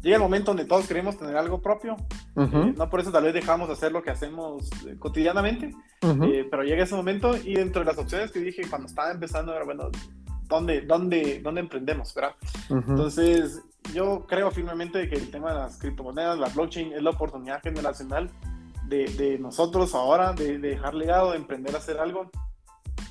[0.00, 1.96] llega el momento donde todos queremos tener algo propio.
[2.36, 2.70] Uh -huh.
[2.70, 6.06] eh, no por eso tal vez dejamos de hacer lo que hacemos eh, cotidianamente, uh
[6.06, 6.48] -huh.
[6.50, 9.64] pero llega ese momento y dentro de las opciones que dije cuando estaba empezando era,
[9.66, 9.90] bueno,
[10.48, 12.14] ¿dónde, dónde, dónde emprendemos?
[12.14, 12.34] ¿verdad?
[12.70, 12.88] Uh -huh.
[12.88, 17.62] Entonces, yo creo firmemente que el tema de las criptomonedas, la blockchain, es la oportunidad
[17.62, 18.30] generacional
[18.88, 22.30] de, de nosotros ahora de, de, dejar legado, de emprender a hacer algo,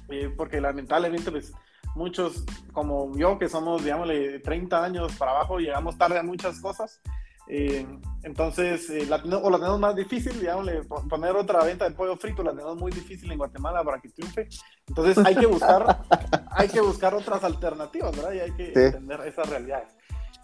[0.10, 1.54] eh, porque lamentablemente, pues,
[1.96, 6.60] muchos como yo, que somos, digamos, de 30 años para abajo, llegamos tarde a muchas
[6.60, 7.02] cosas.
[7.48, 7.86] Eh,
[8.24, 10.68] entonces, eh, la, o la tenemos más difícil, digamos,
[11.08, 14.48] poner otra venta de pollo frito la tenemos muy difícil en Guatemala para que triunfe.
[14.88, 16.02] Entonces, hay que buscar,
[16.52, 18.34] hay que buscar otras alternativas, ¿verdad?
[18.34, 18.80] Y hay que sí.
[18.80, 19.95] entender esas realidades.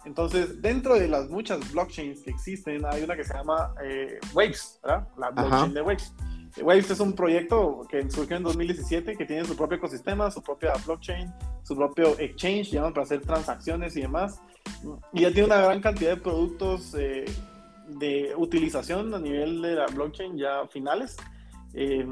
[0.04, 4.80] Entonces, dentro de las muchas blockchains que existen, hay una que se llama eh, Waves,
[4.82, 5.08] ¿verdad?
[5.16, 5.72] La blockchain Ajá.
[5.72, 6.14] de Waves.
[6.60, 10.72] Waves es un proyecto que surgió en 2017 que tiene su propio ecosistema, su propia
[10.84, 14.40] blockchain, su propio exchange, digamos, para hacer transacciones y demás.
[15.12, 17.24] Y ya tiene una gran cantidad de productos eh,
[17.88, 21.16] de utilización a nivel de la blockchain ya finales.
[21.74, 22.06] Eh,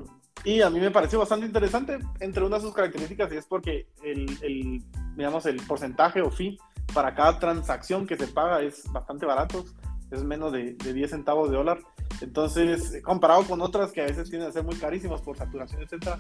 [0.45, 3.89] y a mí me pareció bastante interesante, entre una de sus características, y es porque
[4.03, 4.83] el, el,
[5.17, 6.59] digamos, el porcentaje o fee
[6.93, 9.65] para cada transacción que se paga es bastante barato,
[10.11, 11.79] es menos de, de 10 centavos de dólar.
[12.21, 16.19] Entonces, comparado con otras que a veces tienden a ser muy carísimas por saturación, etcétera,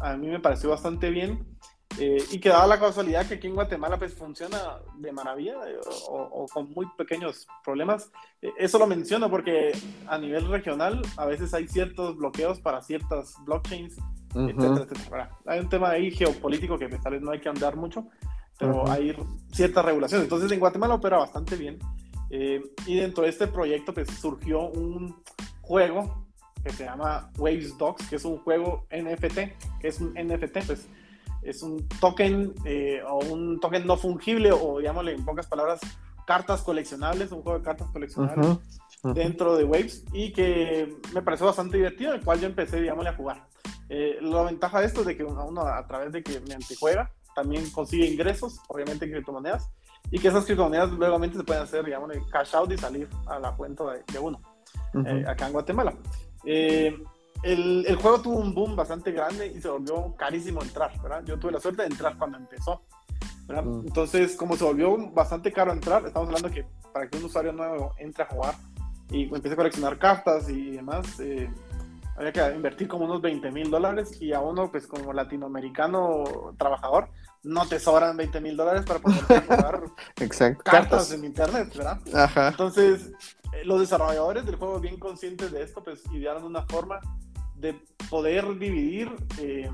[0.00, 1.46] a mí me pareció bastante bien.
[1.98, 4.58] Eh, y que daba la casualidad que aquí en Guatemala pues funciona
[4.98, 8.12] de maravilla eh, o, o, con muy pequeños problemas.
[8.40, 9.72] Eh, eso lo menciono porque
[10.06, 14.02] a nivel regional a veces hay ciertos bloqueos para ciertas blockchains, uh
[14.34, 14.50] -huh.
[14.50, 15.30] etcétera, etcétera.
[15.46, 18.06] Hay un tema ahí geopolítico que tal vez no hay que andar mucho,
[18.58, 18.90] pero uh -huh.
[18.90, 19.16] hay
[19.52, 20.24] ciertas regulaciones.
[20.24, 21.78] Entonces en Guatemala opera bastante bien.
[22.30, 25.16] Eh, y dentro de este proyecto pues, surgió un
[25.62, 26.26] juego
[26.62, 30.88] que se llama Waves Dogs, que es un juego NFT, que es un NFT, pues
[31.42, 35.80] es un token eh, o un token no fungible o digámosle en pocas palabras
[36.26, 38.60] cartas coleccionables, un juego de cartas coleccionables uh -huh.
[39.04, 39.14] Uh -huh.
[39.14, 43.14] dentro de Waves y que me pareció bastante divertido, el cual yo empecé, digámosle, a
[43.14, 43.46] jugar.
[43.88, 47.10] Eh, la ventaja de esto es de que uno a través de que mediante juega
[47.38, 49.70] también consigue ingresos, obviamente en criptomonedas,
[50.10, 53.54] y que esas criptomonedas luego se pueden hacer, digamos, cash out y salir a la
[53.54, 54.40] cuenta de, de uno,
[54.94, 55.22] uh -huh.
[55.22, 55.94] eh, acá en Guatemala.
[56.44, 56.96] Eh,
[57.44, 61.22] el, el, juego tuvo un boom bastante grande y se volvió carísimo entrar, ¿verdad?
[61.24, 62.82] Yo tuve la suerte de entrar cuando empezó,
[63.46, 63.64] ¿verdad?
[63.64, 63.86] Uh -huh.
[63.86, 67.94] Entonces, como se volvió bastante caro entrar, estamos hablando que para que un usuario nuevo
[67.98, 68.54] entre a jugar
[69.10, 71.48] y empiece a coleccionar cartas y demás, eh,
[72.18, 76.24] había que invertir como unos 20 mil dólares y a uno, pues como latinoamericano
[76.58, 77.08] trabajador,
[77.48, 79.82] no te sobran 20 mil dólares para poder jugar
[80.20, 80.62] Exacto.
[80.62, 81.98] cartas, cartas en internet, ¿verdad?
[82.14, 82.48] Ajá.
[82.48, 83.10] Entonces,
[83.54, 87.00] eh, los desarrolladores del juego, bien conscientes de esto, pues idearon una forma
[87.54, 87.74] de
[88.10, 89.70] poder dividir eh,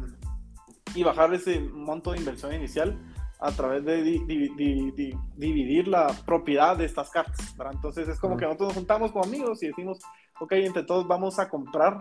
[0.95, 2.97] y bajar ese monto de inversión inicial
[3.41, 4.49] a través de di di
[4.93, 7.75] di dividir la propiedad de estas cartas, ¿verdad?
[7.75, 8.41] Entonces es como uh -huh.
[8.41, 9.99] que nosotros nos juntamos como amigos y decimos,
[10.39, 11.99] ok, entre todos vamos a comprar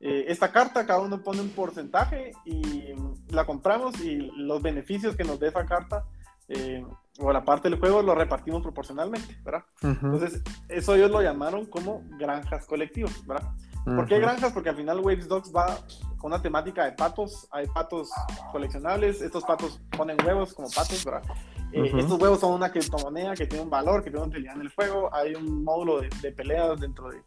[0.00, 2.92] eh, esta carta, cada uno pone un porcentaje y
[3.30, 6.04] la compramos y los beneficios que nos dé esa carta
[6.48, 6.84] eh,
[7.18, 9.64] o la parte del juego lo repartimos proporcionalmente, ¿verdad?
[9.82, 10.14] Uh -huh.
[10.14, 13.48] Entonces, eso ellos lo llamaron como granjas colectivas, ¿verdad?
[13.86, 13.96] Uh -huh.
[13.96, 14.52] ¿Por qué granjas?
[14.52, 15.78] Porque al final Waves Dogs va
[16.18, 18.10] con una temática de patos, hay patos
[18.52, 21.22] coleccionables, estos patos ponen huevos como patos, ¿verdad?
[21.24, 21.86] Uh -huh.
[21.86, 24.60] eh, estos huevos son una criptomoneda que tiene un valor, que tiene una utilidad en
[24.60, 27.22] el juego, hay un módulo de, de peleas dentro de,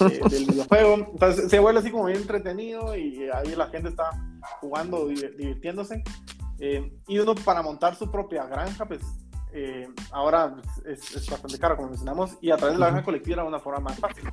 [0.00, 0.94] eh, del videojuego.
[1.12, 4.10] Entonces se vuelve así como bien entretenido y ahí la gente está
[4.60, 6.02] jugando, divirtiéndose.
[6.60, 9.00] Eh, y uno para montar su propia granja, pues
[9.52, 13.34] eh, ahora es, es, bastante caro, como mencionamos, y a través de la granja colectiva
[13.34, 14.24] era una forma más fácil.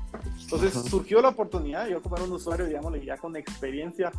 [0.42, 4.12] Entonces surgió la oportunidad, yo como era un usuario, digamos, ya con experiencia,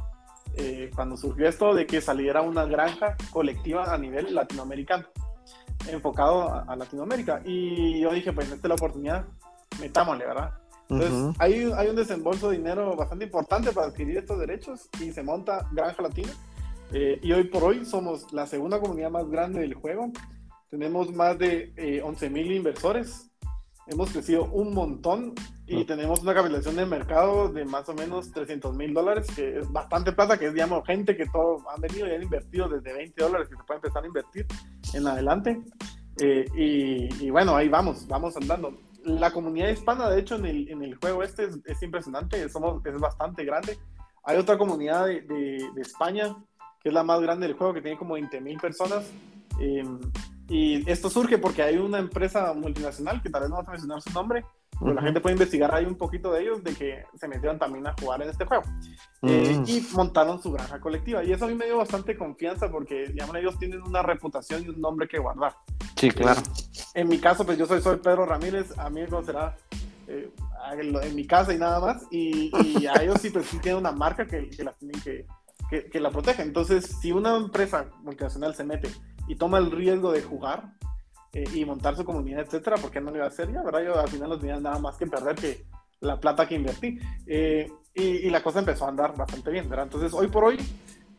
[0.57, 5.05] eh, cuando surgió esto de que saliera una granja colectiva a nivel latinoamericano,
[5.88, 7.42] enfocado a, a Latinoamérica.
[7.44, 9.26] Y yo dije, pues esta es la oportunidad,
[9.80, 10.53] metámosle, ¿verdad?
[10.89, 11.37] Entonces, uh -huh.
[11.39, 15.68] hay, hay, un desembolso de dinero bastante importante para adquirir estos derechos y se monta
[15.72, 16.32] Granja Latina.
[16.93, 20.12] Eh, y hoy por hoy somos la segunda comunidad más grande del juego.
[20.70, 23.30] Tenemos más de eh, 11 mil inversores.
[23.89, 25.34] Hemos crecido un montón
[25.66, 25.87] y mm.
[25.87, 30.12] tenemos una capitalización de mercado de más o menos 300 mil dólares, que es bastante
[30.12, 33.49] plata, que es, digamos, gente que todos han venido y han invertido desde 20 dólares
[33.49, 34.47] que se puede empezar a invertir
[34.95, 35.61] en adelante.
[36.18, 38.76] Eh, y, y, bueno, ahí vamos, vamos andando.
[39.07, 42.84] La comunidad hispana, de hecho, en el, en el juego este es, es impresionante, somos,
[42.84, 43.78] es bastante grande.
[44.24, 46.36] Hay otra comunidad de, de, España
[46.82, 49.09] que es la más grande del juego, que tiene como 20 mil personas.
[49.61, 49.84] Eh,
[50.48, 54.02] y esto surge porque hay una empresa multinacional, que tal vez no vas a mencionar
[54.02, 54.44] su nombre,
[54.79, 57.87] pero la gente puede investigar ahí un poquito de ellos, de que se metieron también
[57.87, 58.64] a jugar en este juego.
[59.22, 61.24] Eh, y montaron su granja colectiva.
[61.24, 64.68] Y eso a mí me dio bastante confianza porque, digamos, ellos tienen una reputación y
[64.68, 65.55] un nombre que guardar.
[65.97, 66.41] Sí, claro.
[66.41, 69.57] Eh, en mi caso, pues yo soy, soy Pedro Ramírez, a mí me conocerá
[70.09, 70.31] eh,
[70.72, 72.03] en mi casa y nada más.
[72.11, 75.27] Y, y a ellos sí, pues sí tienen una marca que, que las tienen que,
[75.70, 76.43] que, que la protege.
[76.43, 78.91] Entonces, si una empresa multinacional se mete
[79.27, 80.74] y toma el riesgo de jugar
[81.37, 83.62] eh, y montar su comunidad, etcétera, ¿por qué no lo iba a hacer ya?
[83.62, 83.84] ¿verdad?
[83.84, 85.66] Yo al final no tenía nada más que perder que
[86.01, 86.99] la plata que invertí.
[87.26, 89.84] Eh, y, y, la cosa empezó a andar bastante bien, ¿verdad?
[89.84, 90.57] Entonces, hoy por hoy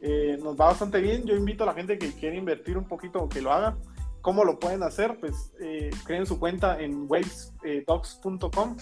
[0.02, 1.24] eh, nos va bastante bien.
[1.24, 3.78] Yo invito a la gente que quiere invertir un poquito que lo haga.
[4.22, 5.20] ¿Cómo lo pueden hacer?
[5.20, 8.78] Pues eh, creen su cuenta en wavesdocs.com.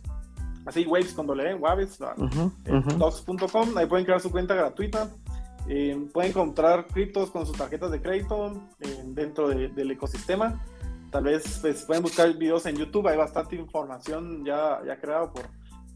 [0.66, 2.98] Así, waves cuando leen, waves, uh -huh, uh -huh.
[2.98, 3.78] docs.com.
[3.78, 5.10] Ahí pueden crear su cuenta gratuita
[5.68, 10.62] eh, pueden comprar criptos con sus tarjetas de crédito eh, dentro de, del ecosistema.
[11.16, 15.46] Tal vez pues, pueden buscar videos en YouTube, hay bastante información ya, ya creada por,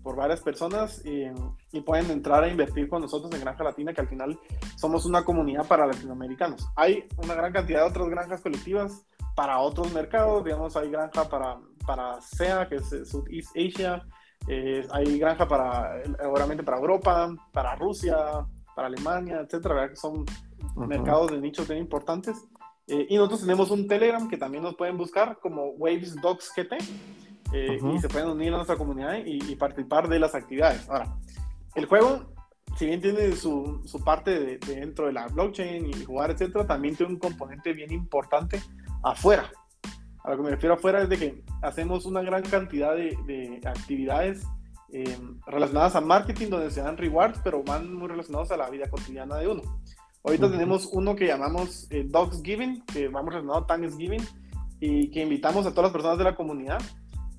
[0.02, 1.34] por varias personas eh,
[1.74, 4.40] y pueden entrar a invertir con nosotros en Granja Latina, que al final
[4.78, 6.66] somos una comunidad para latinoamericanos.
[6.78, 9.06] Hay una gran cantidad de otras granjas colectivas
[9.36, 14.02] para otros mercados, digamos, hay granja para, para SEA, que es Southeast Asia,
[14.48, 16.02] eh, hay granja para,
[16.32, 18.16] obviamente, para Europa, para Rusia,
[18.74, 19.90] para Alemania, etcétera, ¿verdad?
[19.90, 20.26] que son uh
[20.76, 20.88] -huh.
[20.88, 22.38] mercados de nicho bien importantes.
[22.90, 26.74] Eh, y nosotros tenemos un Telegram que también nos pueden buscar como Waves Docs GT
[27.54, 27.96] eh, uh -huh.
[27.96, 30.90] y se pueden unir a nuestra comunidad y, y, participar de las actividades.
[30.90, 31.16] Ahora,
[31.76, 32.34] el juego,
[32.78, 36.66] si bien tiene su, su parte de, de dentro de la blockchain y jugar, etcétera,
[36.66, 38.60] también tiene un componente bien importante
[39.04, 39.52] afuera.
[40.24, 43.62] A lo que me refiero afuera es de que hacemos una gran cantidad de, de
[43.66, 44.46] actividades
[44.92, 48.90] eh, relacionadas a marketing, donde se dan rewards, pero van muy relacionados a la vida
[48.90, 49.62] cotidiana de uno.
[50.24, 50.52] Ahorita uh -huh.
[50.52, 54.26] tenemos uno que llamamos eh, Dogs Giving, que vamos relacionado a Thanksgiving,
[54.80, 56.82] y que invitamos a todas las personas de la comunidad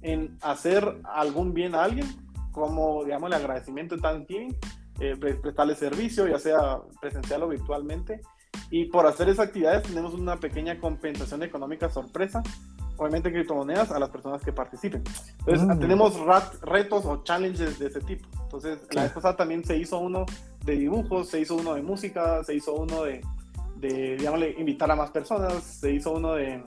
[0.03, 2.07] en hacer algún bien a alguien,
[2.53, 4.57] como, digamos, el agradecimiento de Thanksgiving,
[5.01, 8.21] eh, prestarle servicio, ya sea presencial o virtualmente.
[8.71, 12.43] Y por hacer esas actividades tenemos una pequeña compensación económica sorpresa
[13.01, 15.03] obviamente criptomonedas a las personas que participen.
[15.39, 15.81] Entonces, mm.
[15.81, 18.29] tenemos rat, retos o challenges de ese tipo.
[18.43, 18.95] Entonces, sí.
[18.95, 20.27] la vez pasada también se hizo uno
[20.65, 23.21] de dibujos, se hizo uno de música, se hizo uno de,
[23.77, 26.63] de digámosle, invitar a más personas, se hizo uno de,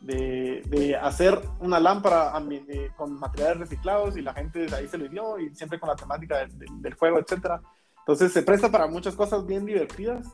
[0.00, 5.08] de, de hacer una lámpara de, con materiales reciclados y la gente ahí se le
[5.08, 7.60] dio y siempre con la temática de, del juego, etcétera.
[7.98, 10.26] Entonces, se presta para muchas cosas bien divertidas.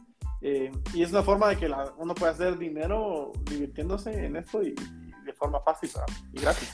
[0.45, 4.62] Eh, y es una forma de que la, uno puede hacer dinero divirtiéndose en esto
[4.62, 4.74] y,
[5.43, 5.90] forma fácil
[6.32, 6.72] y gratis.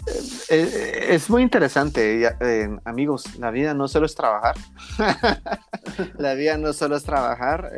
[0.50, 4.56] Eh, eh, es muy interesante, eh, amigos, la vida no solo es trabajar,
[6.18, 7.72] la vida no solo es trabajar,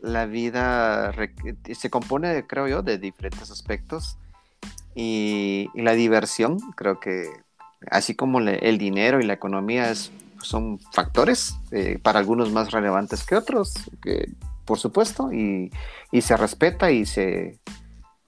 [0.00, 1.12] la vida
[1.72, 4.18] se compone, creo yo, de diferentes aspectos
[4.96, 7.30] y, y la diversión, creo que
[7.88, 10.10] así como el dinero y la economía es,
[10.40, 11.54] son factores,
[12.02, 14.28] para algunos más relevantes que otros, que,
[14.64, 15.70] por supuesto, y
[16.20, 17.60] se respeta y se,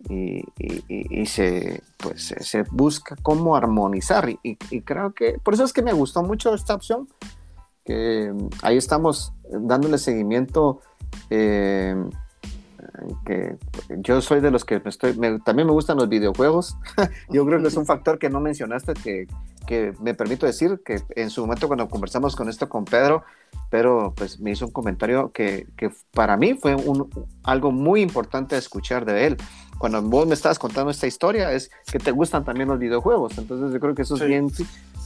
[0.09, 4.29] y, se, pues, se busca cómo armonizar.
[4.43, 7.09] Y, creo que por eso es que me gustó mucho esta opción,
[7.85, 8.33] que
[8.63, 10.81] ahí estamos dándole seguimiento.
[11.31, 11.95] Eh,
[13.25, 13.57] que
[13.99, 16.77] yo soy de los que me estoy, me, también me gustan los videojuegos.
[17.31, 19.27] yo creo que es un factor que no mencionaste que,
[19.67, 23.25] que me permito decir que en su momento cuando conversamos con esto con Pedro,
[23.71, 27.09] pero pues me hizo un comentario que, que para mí fue un,
[27.43, 29.37] algo muy importante escuchar de él.
[29.79, 33.73] Cuando vos me estabas contando esta historia es que te gustan también los videojuegos, entonces
[33.73, 34.27] yo creo que eso es sí.
[34.27, 34.49] bien,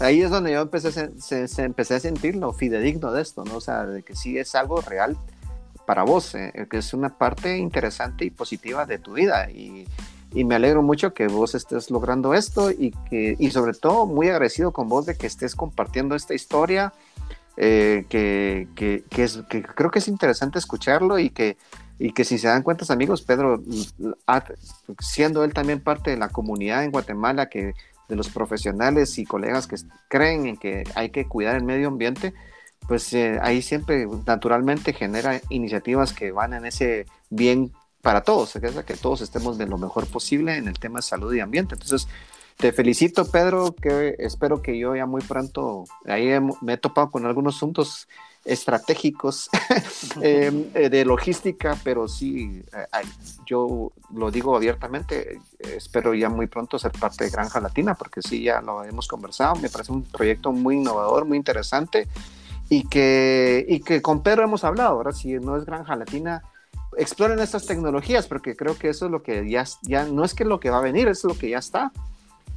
[0.01, 3.57] ahí es donde yo empecé, se, se, empecé a sentir lo fidedigno de esto, ¿no?
[3.57, 5.16] O sea, de que sí es algo real
[5.89, 9.51] para vos, eh, que es una parte interesante y positiva de tu vida.
[9.51, 9.89] Y,
[10.34, 14.28] y, me alegro mucho que vos estés logrando esto y que y sobre todo muy
[14.28, 16.93] agradecido con vos de que estés compartiendo esta historia
[17.57, 21.57] eh, que, que, que, es, que creo que es interesante escucharlo y que
[21.99, 23.62] y que si se dan cuenta amigos Pedro
[25.01, 27.72] siendo él también parte de la comunidad en Guatemala que
[28.11, 29.76] de los profesionales y colegas que
[30.09, 32.34] creen en que hay que cuidar el medio ambiente
[32.89, 37.70] pues eh, ahí siempre naturalmente genera iniciativas que van en ese bien
[38.01, 38.55] para todos,
[38.86, 41.74] que todos estemos de lo mejor posible en el tema de salud y ambiente.
[41.74, 42.09] Entonces,
[42.57, 46.28] te felicito, Pedro, que espero que yo ya muy pronto, ahí
[46.62, 48.09] me he topado con algunos asuntos
[48.45, 49.51] estratégicos
[50.22, 53.07] em, eh, de logística, pero sí, eh,
[53.45, 58.45] yo lo digo abiertamente, espero ya muy pronto ser parte de Granja Latina, porque sí,
[58.45, 62.09] ya lo hemos conversado, me parece un proyecto muy innovador, muy interesante,
[62.69, 66.43] y que, y que con Pedro hemos hablado, ahora si no es Granja Latina,
[66.97, 70.45] exploren estas tecnologías, porque creo que eso es lo que ya, ya no es que
[70.45, 71.93] lo que va a venir, es lo que ya está.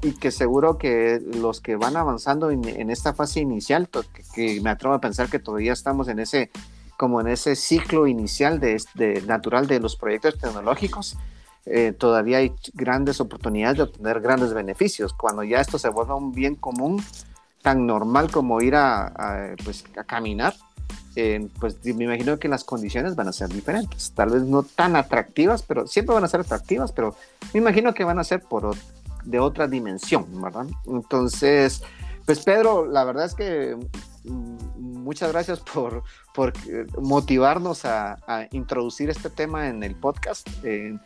[0.04, 3.88] Y que seguro que los que van avanzando en, esta fase inicial,
[4.34, 6.50] que, me atrevo a pensar que todavía estamos en ese,
[6.98, 11.18] como en ese ciclo inicial de, de natural de los proyectos tecnológicos,
[11.68, 15.14] eh, todavía hay grandes oportunidades de obtener grandes beneficios.
[15.14, 17.04] Cuando ya esto se vuelva un bien común,
[17.62, 20.56] tan normal como ir a, pues, a caminar,
[21.16, 24.12] eh, pues me imagino que las condiciones van a ser diferentes.
[24.12, 27.16] Tal vez no tan atractivas, pero siempre van a ser atractivas, pero
[27.54, 28.76] me imagino que van a ser por
[29.24, 30.68] de otra dimensión, ¿verdad?
[30.88, 31.84] Entonces,
[32.26, 33.78] pues Pedro, la verdad es que
[34.24, 34.56] mm,
[35.04, 36.04] muchas gracias por,
[36.34, 38.18] por eh, motivarnos a,
[38.52, 40.48] introducir este tema en el podcast.
[40.64, 40.98] Eh,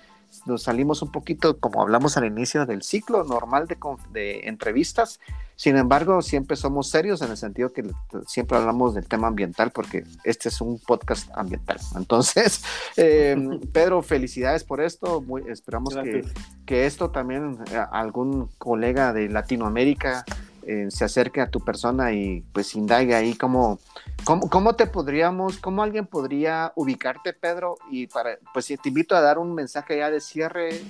[0.45, 3.77] nos salimos un poquito, como hablamos al inicio, del ciclo normal de,
[4.11, 5.19] de, entrevistas.
[5.55, 7.83] Sin embargo, siempre somos serios en el sentido que
[8.27, 11.77] siempre hablamos del tema ambiental, porque este es un podcast ambiental.
[11.95, 12.63] Entonces,
[12.97, 15.21] em, Pedro, felicidades por esto.
[15.21, 16.23] Muy, esperamos que,
[16.65, 20.25] que, esto también eh, algún colega de Latinoamérica
[20.67, 23.79] eh, se acerque a tu persona y pues indague ahí cómo,
[24.23, 29.37] cómo, te podríamos, cómo alguien podría ubicarte, Pedro, y para, pues te invito a dar
[29.37, 30.81] un mensaje ya de cierre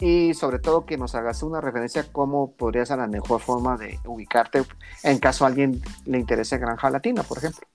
[0.00, 3.98] y sobre todo que nos hagas una referencia cómo podría ser la mejor forma de
[4.04, 4.62] ubicarte
[5.02, 7.66] en caso a alguien le interese Granja Latina, por ejemplo.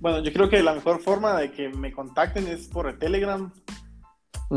[0.00, 3.52] Bueno, yo creo que la mejor forma de que me contacten es por el Telegram.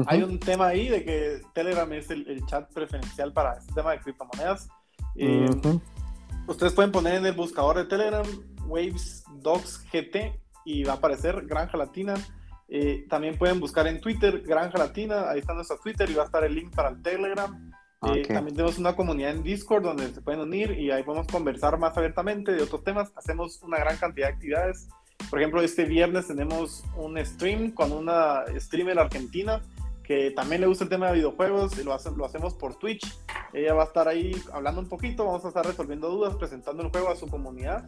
[0.08, 3.99] Hay un tema ahí de que Telegram es el, chat preferencial para este tema de
[3.99, 4.70] criptomonedas.
[5.16, 5.49] Eh,
[6.47, 8.26] ustedes pueden poner en el buscador de Telegram
[8.66, 12.14] Waves Docs GT y va a aparecer Granja Latina.
[12.68, 16.26] Eh, también pueden buscar en Twitter Granja Latina, ahí está nuestro Twitter y va a
[16.26, 17.72] estar el link para el Telegram.
[18.03, 21.78] Eh, también tenemos una comunidad en Discord donde se pueden unir y ahí podemos conversar
[21.78, 23.12] más abiertamente de otros temas.
[23.16, 24.88] Hacemos una gran cantidad de actividades.
[25.30, 29.62] Por ejemplo, este viernes tenemos un stream con una streamer argentina
[30.12, 33.18] que también le gusta el tema de videojuegos y lo, lo hacemos por Twitch.
[33.53, 36.89] Ella va a estar ahí hablando un poquito, vamos a estar resolviendo dudas, presentando el
[36.89, 37.86] juego a su comunidad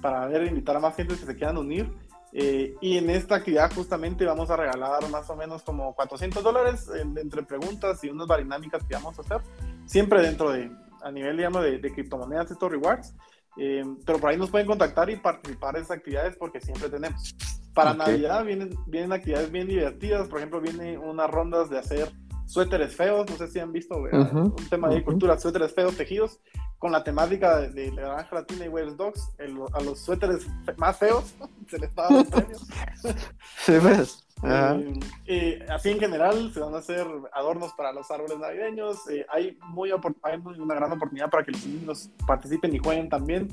[0.00, 1.92] para ver, invitar a más gente que se quieran unir.
[2.32, 6.88] Eh, y en esta actividad justamente vamos a regalar más o menos como 400 dólares
[6.94, 9.40] entre preguntas y unas dinámicas que vamos a hacer,
[9.86, 10.70] siempre dentro de,
[11.02, 13.12] a nivel, digamos, de, de criptomonedas, estos rewards.
[13.58, 17.34] Eh, pero por ahí nos pueden contactar y participar en esas actividades porque siempre tenemos.
[17.74, 22.10] Para Navidad vienen, vienen actividades bien divertidas, por ejemplo, vienen unas rondas de hacer
[22.46, 26.40] suéteres feos, no sé si han visto un tema de cultura, suéteres feos tejidos,
[26.78, 29.30] con la temática de, la Granja Latina y Wales Dogs,
[29.72, 31.34] a los suéteres más feos
[31.68, 32.66] se les va a dar premios.
[33.58, 34.22] sí, pues.
[34.42, 39.08] Eh, eh, así en general se van a hacer adornos para los árboles navideños.
[39.08, 39.90] Eh, hay, muy,
[40.22, 43.48] hay una gran oportunidad para que los niños participen y jueguen también,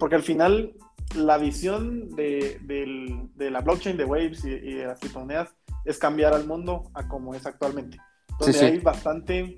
[0.00, 0.74] porque al final
[1.14, 5.54] la visión de, de, la blockchain de Waves y, de las criptomonedas
[5.84, 7.98] es cambiar al mundo a como es actualmente.
[8.38, 9.56] Donde hay bastante,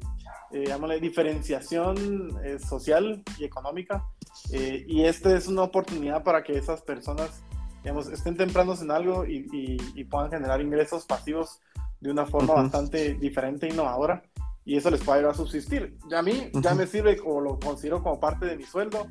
[0.52, 4.04] eh, diferenciación eh, social y económica.
[4.52, 7.42] Eh, y esta es una oportunidad para que esas personas,
[7.82, 9.46] digamos, estén tempranos en algo y,
[9.94, 11.60] y, puedan generar ingresos pasivos
[12.00, 14.22] de una forma bastante diferente e innovadora.
[14.64, 15.98] Y eso les puede ayudar a subsistir.
[16.08, 19.06] Ya a mí, ya me sirve o lo considero como parte de mi sueldo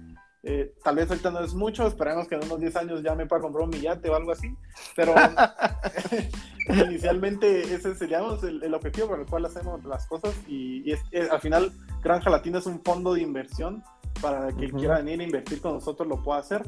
[0.46, 3.26] eh, tal vez ahorita no es mucho, esperemos que en unos 10 años ya me
[3.26, 4.54] pueda comprar un millate o algo así,
[4.94, 5.16] pero
[6.86, 10.92] inicialmente ese sería el, objetivo por el cual hacemos las cosas y,
[11.32, 11.72] al final
[12.04, 13.84] Granja Latina es un fondo de inversión
[14.22, 16.62] para que quiera venir a invertir con nosotros lo pueda hacer.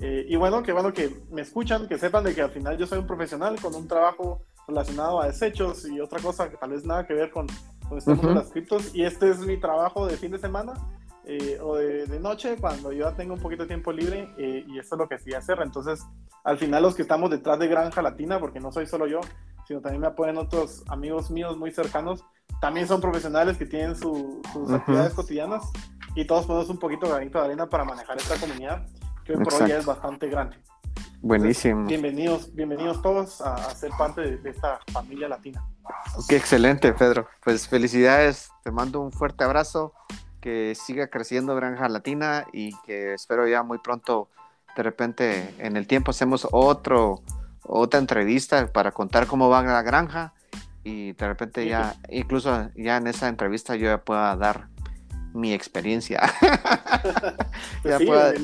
[0.00, 2.86] Eh, y bueno, que bueno que me escuchan, que sepan de que al final yo
[2.86, 6.84] soy un profesional con un trabajo relacionado a desechos y otra cosa que tal vez
[6.84, 7.46] nada que ver con,
[7.88, 10.74] con este mundo de las criptos y este es mi trabajo de fin de semana
[11.24, 14.96] eh, o de, noche cuando yo tengo un poquito de tiempo libre eh, y eso
[14.96, 15.58] es lo que sí hacer.
[15.62, 16.04] Entonces,
[16.44, 19.20] al final los que estamos detrás de Granja Latina, porque no soy solo yo,
[19.66, 22.24] sino también me apoyan otros amigos míos muy cercanos,
[22.60, 24.42] también son profesionales que tienen sus
[24.72, 25.62] actividades cotidianas
[26.14, 28.86] y todos ponemos un poquito de granito de arena para manejar esta comunidad
[29.24, 30.56] que hoy por hoy ya es bastante grande.
[31.20, 31.86] Buenísimo.
[31.86, 35.64] bienvenidos, bienvenidos todos a, ser parte de, de, esta familia latina.
[36.28, 37.28] Qué excelente, Pedro.
[37.44, 39.94] Pues felicidades, te mando un fuerte abrazo
[40.42, 44.28] que siga creciendo Granja Latina y que espero ya muy pronto
[44.76, 47.22] de repente en el tiempo hacemos otro,
[47.62, 50.34] otra entrevista para contar cómo va la granja
[50.84, 54.68] y de repente ya, incluso ya en esa entrevista yo ya pueda dar
[55.32, 56.20] mi experiencia.
[57.84, 58.34] ya, pueda,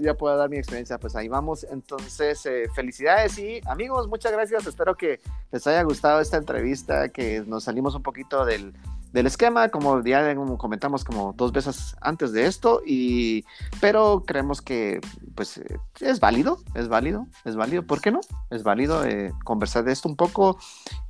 [0.00, 1.64] ya, pueda, dar mi experiencia, pues ahí vamos.
[1.70, 4.66] Entonces, eh, felicidades y amigos, muchas gracias.
[4.66, 5.20] Espero que
[5.52, 8.74] les haya gustado esta entrevista, que nos salimos un poquito del,
[9.14, 13.44] del esquema, como ya comentamos como dos veces antes de esto, y,
[13.80, 15.00] pero creemos que
[15.36, 18.18] pues eh, es válido, es válido, es válido, ¿por qué no?
[18.50, 20.58] Es válido eh, conversar de esto un poco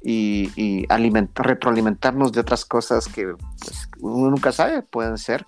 [0.03, 0.87] y, y
[1.35, 5.47] retroalimentarnos de otras cosas que pues, uno nunca sabe, pueden ser,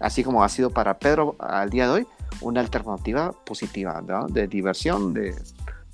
[0.00, 2.06] así como ha sido para Pedro al día de hoy,
[2.40, 5.34] una alternativa positiva, de diversión, de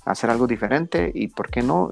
[0.05, 1.91] hacer algo diferente y, ¿por qué no?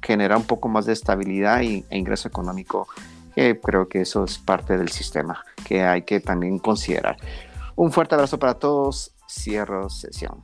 [0.00, 2.88] generar un poco más de estabilidad e ingreso económico
[3.34, 7.16] creo que eso es parte del sistema que hay que también considerar.
[7.76, 9.14] Un fuerte abrazo para todos.
[9.28, 10.42] Cierro sesión.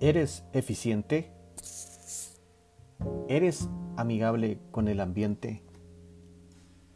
[0.00, 1.30] ¿Eres eficiente?
[3.28, 5.62] ¿Eres amigable con el ambiente?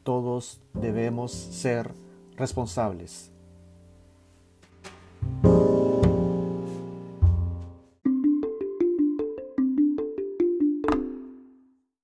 [0.03, 1.93] Todos debemos ser
[2.37, 3.34] responsables
[5.33, 5.84] Thank you.